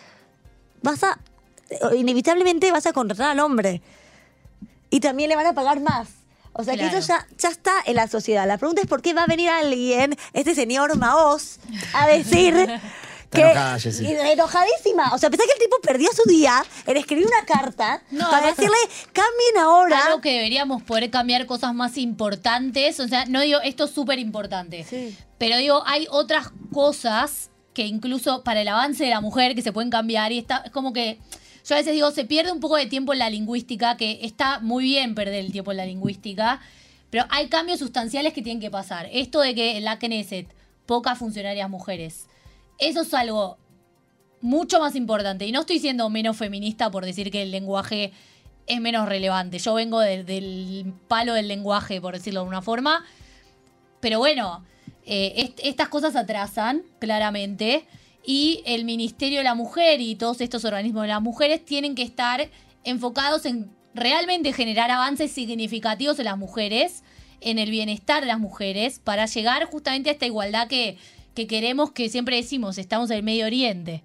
vas 0.82 1.04
a 1.04 1.20
inevitablemente 1.96 2.72
vas 2.72 2.86
a 2.88 2.94
contratar 2.94 3.30
al 3.32 3.40
hombre 3.40 3.82
y 4.90 5.00
también 5.00 5.30
le 5.30 5.36
van 5.36 5.46
a 5.48 5.54
pagar 5.54 5.80
más. 5.82 6.08
O 6.54 6.64
sea 6.64 6.74
Claro. 6.74 6.92
que 6.92 6.98
eso 6.98 7.08
ya, 7.08 7.28
ya 7.38 7.50
está 7.50 7.74
en 7.86 7.96
la 7.96 8.08
sociedad. 8.08 8.48
La 8.48 8.58
pregunta 8.58 8.82
es 8.82 8.88
por 8.88 9.02
qué 9.02 9.14
va 9.14 9.24
a 9.24 9.28
venir 9.28 9.50
alguien, 9.50 10.18
este 10.34 10.56
señor 10.56 10.98
Maos, 10.98 11.60
a 11.94 12.08
decir 12.08 12.54
que 13.32 13.42
enojada, 13.42 13.78
enojadísima. 14.32 15.14
O 15.14 15.18
sea, 15.20 15.30
pensá 15.30 15.46
que 15.46 15.54
el 15.54 15.60
tipo 15.60 15.78
perdió 15.82 16.10
su 16.12 16.28
día 16.28 16.66
en 16.88 16.98
escribir 16.98 17.28
una 17.28 17.46
carta 17.46 18.02
No, 18.10 18.30
para 18.32 18.48
decirle 18.48 18.76
cambien 19.14 19.58
ahora. 19.62 20.06
Algo 20.08 20.22
que 20.22 20.32
deberíamos 20.34 20.82
poder 20.82 21.10
cambiar 21.12 21.46
cosas 21.46 21.76
más 21.76 21.98
importantes. 21.98 23.00
O 23.00 23.08
sea, 23.08 23.26
no 23.26 23.42
digo, 23.42 23.60
esto 23.62 23.86
es 23.86 23.92
súper 23.92 24.18
importante. 24.18 24.84
Sí. 24.90 25.16
Pero 25.38 25.56
digo, 25.58 25.84
hay 25.86 26.08
otras 26.10 26.48
cosas 26.74 27.52
que 27.80 27.88
incluso 27.88 28.44
para 28.44 28.62
el 28.62 28.68
avance 28.68 29.06
de 29.06 29.10
la 29.10 29.22
mujer 29.22 29.56
que 29.56 29.62
se 29.62 29.72
pueden 29.72 29.90
cambiar. 29.90 30.34
Y 30.34 30.40
está, 30.40 30.64
es 30.66 30.72
como 30.72 30.92
que. 30.92 31.20
Yo 31.66 31.76
a 31.76 31.78
veces 31.78 31.94
digo, 31.94 32.12
se 32.12 32.26
pierde 32.26 32.52
un 32.52 32.60
poco 32.60 32.76
de 32.76 32.88
tiempo 32.88 33.14
en 33.14 33.20
la 33.20 33.30
lingüística, 33.30 33.96
que 33.96 34.20
está 34.24 34.60
muy 34.60 34.84
bien 34.84 35.16
perder 35.16 35.46
el 35.46 35.52
tiempo 35.52 35.72
en 35.72 35.78
la 35.78 35.86
lingüística. 35.86 36.60
Pero 37.10 37.26
hay 37.30 37.48
cambios 37.48 37.80
sustanciales 37.80 38.34
que 38.34 38.42
tienen 38.42 38.60
que 38.60 38.70
pasar. 38.70 39.08
Esto 39.14 39.40
de 39.40 39.56
que 39.56 39.78
en 39.78 39.86
la 39.86 39.98
Knesset, 39.98 40.48
pocas 40.86 41.18
funcionarias 41.18 41.70
mujeres. 41.70 42.28
Eso 42.80 43.02
es 43.02 43.14
algo 43.14 43.58
mucho 44.42 44.80
más 44.80 44.96
importante. 44.96 45.46
Y 45.46 45.52
no 45.52 45.62
estoy 45.62 45.80
siendo 45.80 46.10
menos 46.10 46.36
feminista 46.38 46.92
por 46.92 47.06
decir 47.06 47.32
que 47.32 47.44
el 47.44 47.52
lenguaje 47.52 48.12
es 48.68 48.82
menos 48.82 49.08
relevante. 49.08 49.58
Yo 49.60 49.74
vengo 49.74 50.00
del- 50.00 50.26
del 50.26 50.94
palo 51.08 51.34
del 51.34 51.48
lenguaje, 51.48 52.02
por 52.02 52.14
decirlo 52.14 52.42
de 52.42 52.48
una 52.48 52.62
forma. 52.62 53.06
Pero 54.00 54.20
bueno, 54.20 54.64
eh, 55.10 55.34
est- 55.44 55.60
estas 55.64 55.90
cosas 55.90 56.16
atrasan, 56.16 56.84
claramente. 57.00 57.84
Y 58.26 58.62
el 58.66 58.86
Ministerio 58.86 59.40
de 59.40 59.44
la 59.44 59.56
Mujer 59.56 60.02
y 60.02 60.16
todos 60.16 60.40
estos 60.42 60.64
organismos 60.66 61.02
de 61.04 61.08
las 61.10 61.22
mujeres 61.22 61.66
tienen 61.66 61.96
que 61.96 62.04
estar 62.04 62.48
enfocados 62.84 63.46
en 63.46 63.72
realmente 63.96 64.54
generar 64.54 64.92
avances 64.92 65.32
significativos 65.32 66.20
en 66.20 66.26
las 66.26 66.38
mujeres, 66.38 67.04
en 67.42 67.58
el 67.58 67.72
bienestar 67.72 68.22
de 68.22 68.28
las 68.28 68.40
mujeres, 68.40 69.00
para 69.04 69.26
llegar 69.26 69.66
justamente 69.66 70.10
a 70.10 70.14
esta 70.14 70.26
igualdad 70.28 70.68
que, 70.68 70.98
que 71.34 71.48
queremos, 71.48 71.92
que 71.92 72.08
siempre 72.10 72.36
decimos, 72.36 72.78
estamos 72.78 73.10
en 73.10 73.18
el 73.18 73.24
Medio 73.24 73.46
Oriente. 73.46 74.04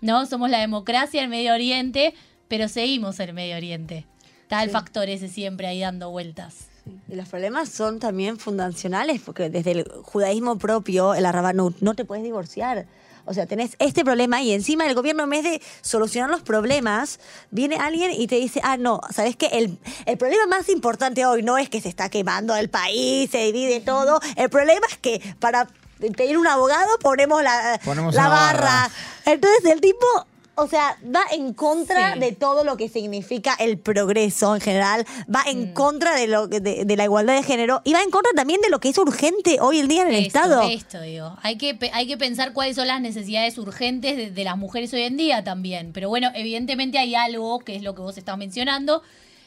¿No? 0.00 0.26
Somos 0.26 0.50
la 0.50 0.58
democracia 0.58 1.20
del 1.20 1.30
Medio 1.30 1.54
Oriente, 1.54 2.12
pero 2.48 2.68
seguimos 2.68 3.20
en 3.20 3.28
el 3.30 3.34
Medio 3.34 3.56
Oriente. 3.56 4.04
Está 4.42 4.62
el 4.64 4.68
factor 4.70 5.08
ese 5.08 5.28
siempre 5.28 5.66
ahí 5.68 5.80
dando 5.80 6.10
vueltas. 6.10 6.68
Y 7.08 7.14
los 7.14 7.28
problemas 7.28 7.68
son 7.68 8.00
también 8.00 8.38
fundacionales, 8.38 9.20
porque 9.24 9.50
desde 9.50 9.72
el 9.72 9.84
judaísmo 10.02 10.58
propio, 10.58 11.14
el 11.14 11.26
Arrabanut, 11.26 11.76
no 11.80 11.94
te 11.94 12.04
puedes 12.04 12.24
divorciar. 12.24 12.86
O 13.24 13.34
sea, 13.34 13.46
tenés 13.46 13.76
este 13.78 14.04
problema 14.04 14.42
y 14.42 14.52
encima 14.52 14.84
el 14.86 14.94
gobierno, 14.96 15.22
en 15.22 15.30
vez 15.30 15.44
de 15.44 15.62
solucionar 15.80 16.28
los 16.28 16.42
problemas, 16.42 17.20
viene 17.52 17.76
alguien 17.76 18.10
y 18.10 18.26
te 18.26 18.34
dice, 18.36 18.60
ah, 18.64 18.76
no, 18.76 19.00
¿sabes 19.14 19.36
qué? 19.36 19.46
El, 19.52 19.78
el 20.06 20.18
problema 20.18 20.46
más 20.48 20.68
importante 20.68 21.24
hoy 21.24 21.44
no 21.44 21.56
es 21.56 21.68
que 21.68 21.80
se 21.80 21.88
está 21.88 22.08
quemando 22.08 22.56
el 22.56 22.68
país, 22.68 23.30
se 23.30 23.38
divide 23.44 23.80
todo. 23.80 24.20
El 24.36 24.50
problema 24.50 24.84
es 24.90 24.98
que 24.98 25.20
para 25.38 25.68
pedir 26.16 26.36
un 26.36 26.48
abogado 26.48 26.98
ponemos 27.00 27.44
la, 27.44 27.80
Ponemos 27.84 28.12
la 28.12 28.28
barra. 28.28 28.60
barra. 28.60 28.90
Entonces 29.26 29.64
el 29.70 29.80
tipo... 29.80 30.06
O 30.54 30.68
sea, 30.68 30.98
va 31.04 31.22
en 31.32 31.54
contra 31.54 32.12
Sí. 32.12 32.20
de 32.20 32.32
todo 32.32 32.62
lo 32.62 32.76
que 32.76 32.88
significa 32.90 33.54
el 33.58 33.78
progreso 33.78 34.54
en 34.54 34.60
general, 34.60 35.06
va 35.34 35.42
en 35.46 35.70
Mm. 35.70 35.72
contra 35.72 36.14
de, 36.14 36.26
lo, 36.26 36.46
de, 36.46 36.60
de 36.84 36.96
la 36.96 37.04
igualdad 37.04 37.34
de 37.34 37.42
género 37.42 37.80
y 37.84 37.94
va 37.94 38.02
en 38.02 38.10
contra 38.10 38.30
también 38.36 38.60
de 38.60 38.68
lo 38.68 38.78
que 38.78 38.90
es 38.90 38.98
urgente 38.98 39.58
hoy 39.60 39.78
en 39.78 39.88
día 39.88 40.02
en 40.02 40.08
el 40.08 40.26
Esto, 40.26 40.38
Estado. 40.40 40.62
Esto, 40.68 41.00
digo. 41.00 41.36
Hay 41.42 41.56
que, 41.56 41.78
hay 41.94 42.06
que 42.06 42.18
pensar 42.18 42.52
cuáles 42.52 42.76
son 42.76 42.86
las 42.86 43.00
necesidades 43.00 43.56
urgentes 43.56 44.16
de, 44.18 44.30
de 44.30 44.44
las 44.44 44.58
mujeres 44.58 44.92
hoy 44.92 45.02
en 45.02 45.16
día 45.16 45.42
también. 45.42 45.92
Pero 45.94 46.10
bueno, 46.10 46.30
evidentemente 46.34 46.98
hay 46.98 47.14
algo, 47.14 47.58
que 47.60 47.74
es 47.74 47.82
lo 47.82 47.94
que 47.94 48.02
vos 48.02 48.18
estás 48.18 48.36
mencionando, 48.36 49.02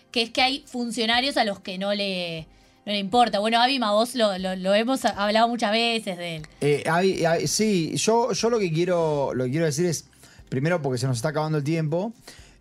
que 0.10 0.24
es 0.24 0.32
que 0.32 0.42
hay 0.42 0.64
funcionarios 0.66 1.38
a 1.38 1.44
los 1.44 1.60
que 1.60 1.78
no 1.78 1.94
le, 1.94 2.48
no 2.86 2.92
le 2.94 2.98
importa. 3.00 3.38
Bueno, 3.40 3.62
Abima, 3.62 3.92
vos 3.92 4.16
lo, 4.16 4.38
lo, 4.40 4.56
lo 4.56 4.74
hemos 4.74 5.06
hablado 5.06 5.48
muchas 5.50 5.72
veces 5.72 6.18
de 6.18 6.38
él. 6.38 6.48
Eh, 6.62 7.44
sí, 7.48 7.96
yo, 7.96 8.32
yo 8.32 8.50
lo 8.50 8.58
que 8.58 8.72
quiero, 8.72 9.34
lo 9.36 9.46
que 9.46 9.52
quiero 9.52 9.66
decir 9.68 9.86
es, 9.86 10.06
primero 10.50 10.82
porque 10.82 10.98
se 10.98 11.08
nos 11.08 11.18
está 11.18 11.30
acabando 11.30 11.58
el 11.58 11.64
tiempo, 11.64 12.14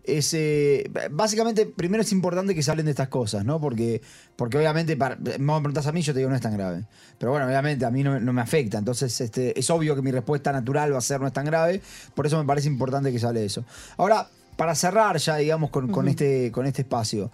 es 0.05 0.33
eh, 0.33 0.89
básicamente 1.11 1.65
primero 1.65 2.01
es 2.01 2.11
importante 2.11 2.53
que 2.53 2.61
se 2.61 2.71
hablen 2.71 2.85
de 2.85 2.91
estas 2.91 3.07
cosas, 3.07 3.43
¿no? 3.43 3.59
Porque, 3.59 4.01
porque 4.35 4.57
obviamente, 4.57 4.95
para, 4.95 5.15
me 5.15 5.53
preguntas 5.53 5.87
a 5.87 5.91
mí, 5.91 6.01
yo 6.01 6.13
te 6.13 6.19
digo 6.19 6.29
no 6.29 6.35
es 6.35 6.41
tan 6.41 6.55
grave. 6.55 6.83
Pero 7.17 7.31
bueno, 7.31 7.47
obviamente 7.47 7.85
a 7.85 7.91
mí 7.91 8.03
no, 8.03 8.19
no 8.19 8.33
me 8.33 8.41
afecta. 8.41 8.77
Entonces, 8.77 9.19
este, 9.19 9.57
es 9.59 9.69
obvio 9.69 9.95
que 9.95 10.01
mi 10.01 10.11
respuesta 10.11 10.51
natural 10.51 10.93
va 10.93 10.99
a 10.99 11.01
ser 11.01 11.19
no 11.21 11.27
es 11.27 11.33
tan 11.33 11.45
grave. 11.45 11.81
Por 12.13 12.27
eso 12.27 12.37
me 12.37 12.45
parece 12.45 12.67
importante 12.67 13.11
que 13.11 13.19
se 13.19 13.25
hable 13.25 13.39
de 13.41 13.47
eso. 13.47 13.65
Ahora, 13.97 14.27
para 14.55 14.75
cerrar 14.75 15.17
ya, 15.17 15.37
digamos, 15.37 15.69
con, 15.69 15.89
con 15.91 16.07
este, 16.07 16.51
con 16.51 16.65
este 16.65 16.83
espacio, 16.83 17.31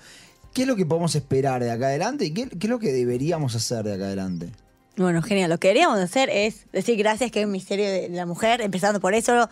¿qué 0.53 0.63
es 0.63 0.67
lo 0.67 0.75
que 0.75 0.85
podemos 0.85 1.13
esperar 1.15 1.61
de 1.61 1.71
acá 1.71 1.87
adelante 1.87 2.25
y 2.25 2.31
qué, 2.31 2.47
qué 2.47 2.67
es 2.67 2.69
lo 2.69 2.79
que 2.79 2.91
deberíamos 2.93 3.55
hacer 3.55 3.83
de 3.83 3.95
acá 3.95 4.05
adelante? 4.05 4.49
Bueno, 4.97 5.21
genial. 5.21 5.49
Lo 5.49 5.57
que 5.57 5.69
deberíamos 5.69 5.99
hacer 5.99 6.29
es 6.29 6.65
decir 6.71 6.97
gracias 6.97 7.31
que 7.31 7.41
es 7.41 7.45
un 7.45 7.51
misterio 7.51 7.89
de 7.89 8.09
la 8.09 8.25
mujer, 8.25 8.61
empezando 8.61 8.99
por 8.99 9.13
eso. 9.13 9.49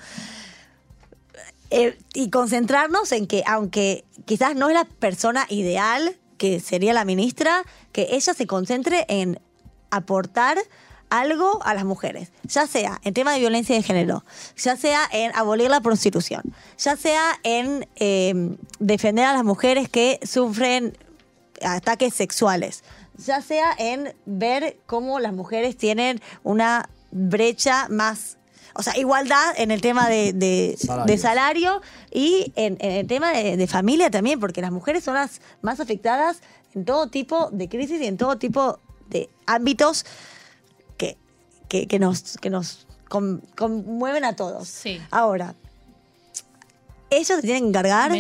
Eh, 1.72 1.98
y 2.14 2.30
concentrarnos 2.30 3.12
en 3.12 3.28
que, 3.28 3.44
aunque 3.46 4.04
quizás 4.26 4.56
no 4.56 4.70
es 4.70 4.74
la 4.74 4.86
persona 4.86 5.46
ideal, 5.50 6.16
que 6.38 6.60
sería 6.60 6.94
la 6.94 7.06
ministra, 7.06 7.64
que 7.92 8.08
ella 8.12 8.34
se 8.34 8.48
concentre 8.48 9.06
en 9.08 9.40
aportar 9.92 10.58
algo 11.10 11.60
a 11.64 11.74
las 11.74 11.86
mujeres, 11.86 12.32
ya 12.44 12.68
sea 12.68 13.00
en 13.04 13.14
tema 13.14 13.34
de 13.34 13.40
violencia 13.40 13.76
de 13.76 13.84
género, 13.84 14.24
ya 14.56 14.76
sea 14.76 15.08
en 15.12 15.36
abolir 15.36 15.70
la 15.70 15.82
prostitución, 15.82 16.44
ya 16.78 16.96
sea 16.96 17.40
en 17.44 17.88
eh, 17.96 18.56
defender 18.80 19.26
a 19.26 19.34
las 19.34 19.44
mujeres 19.44 19.90
que 19.90 20.20
sufren 20.24 20.98
ataques 21.62 22.14
sexuales, 22.14 22.84
ya 23.18 23.42
sea 23.42 23.74
en 23.78 24.16
ver 24.26 24.80
cómo 24.86 25.20
las 25.20 25.34
mujeres 25.34 25.78
tienen 25.78 26.22
una 26.44 26.90
brecha 27.12 27.88
más, 27.90 28.38
o 28.80 28.84
sea, 28.84 28.98
igualdad 28.98 29.54
en 29.58 29.72
el 29.72 29.82
tema 29.82 30.08
de, 30.10 30.34
de- 30.34 30.78
salario 31.18 31.82
y 32.12 32.52
en, 32.56 32.78
en 32.80 32.92
el 32.94 33.08
tema 33.08 33.32
de, 33.34 33.58
de 33.58 33.68
familia 33.68 34.10
también, 34.10 34.40
porque 34.40 34.62
las 34.62 34.72
mujeres 34.72 35.04
son 35.04 35.14
las 35.16 35.42
más 35.62 35.80
afectadas 35.80 36.38
en 36.74 36.86
todo 36.86 37.08
tipo 37.08 37.50
de 37.52 37.68
crisis 37.70 38.00
y 38.02 38.06
en 38.08 38.18
todo 38.18 38.38
tipo 38.38 38.80
de 39.10 39.30
ámbitos 39.46 40.06
que, 40.98 41.18
que, 41.68 41.88
que 41.88 42.00
nos, 42.00 42.38
que 42.38 42.50
nos 42.50 42.88
con- 43.10 43.42
conmueven 43.58 44.24
a 44.24 44.36
todos. 44.36 44.68
Sí. 44.68 45.02
Ahora, 45.12 45.56
ellos 47.10 47.28
se 47.28 47.42
tienen 47.42 47.64
que 47.64 47.70
encargar, 47.70 48.12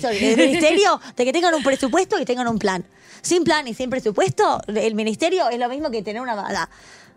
sorry, 0.00 0.24
el 0.24 0.36
ministerio, 0.38 1.00
de 1.16 1.24
que 1.24 1.32
tengan 1.32 1.54
un 1.54 1.62
presupuesto 1.62 2.18
y 2.18 2.24
tengan 2.24 2.48
un 2.48 2.58
plan. 2.58 2.84
Sin 3.22 3.44
plan 3.44 3.68
y 3.68 3.74
sin 3.74 3.90
presupuesto, 3.90 4.62
el 4.66 4.94
ministerio 4.94 5.50
es 5.50 5.58
lo 5.58 5.68
mismo 5.68 5.90
que 5.90 6.02
tener 6.02 6.22
una 6.22 6.34
bala. 6.34 6.70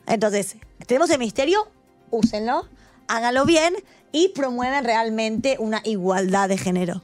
Entonces, 0.06 0.58
tenemos 0.86 1.10
el 1.12 1.20
ministerio, 1.20 1.66
úsenlo, 2.14 2.68
háganlo 3.08 3.46
bien 3.46 3.74
y 4.12 4.30
promueven 4.30 4.84
realmente 4.84 5.58
una 5.60 5.82
igualdad 5.84 6.48
de 6.48 6.58
género. 6.58 7.02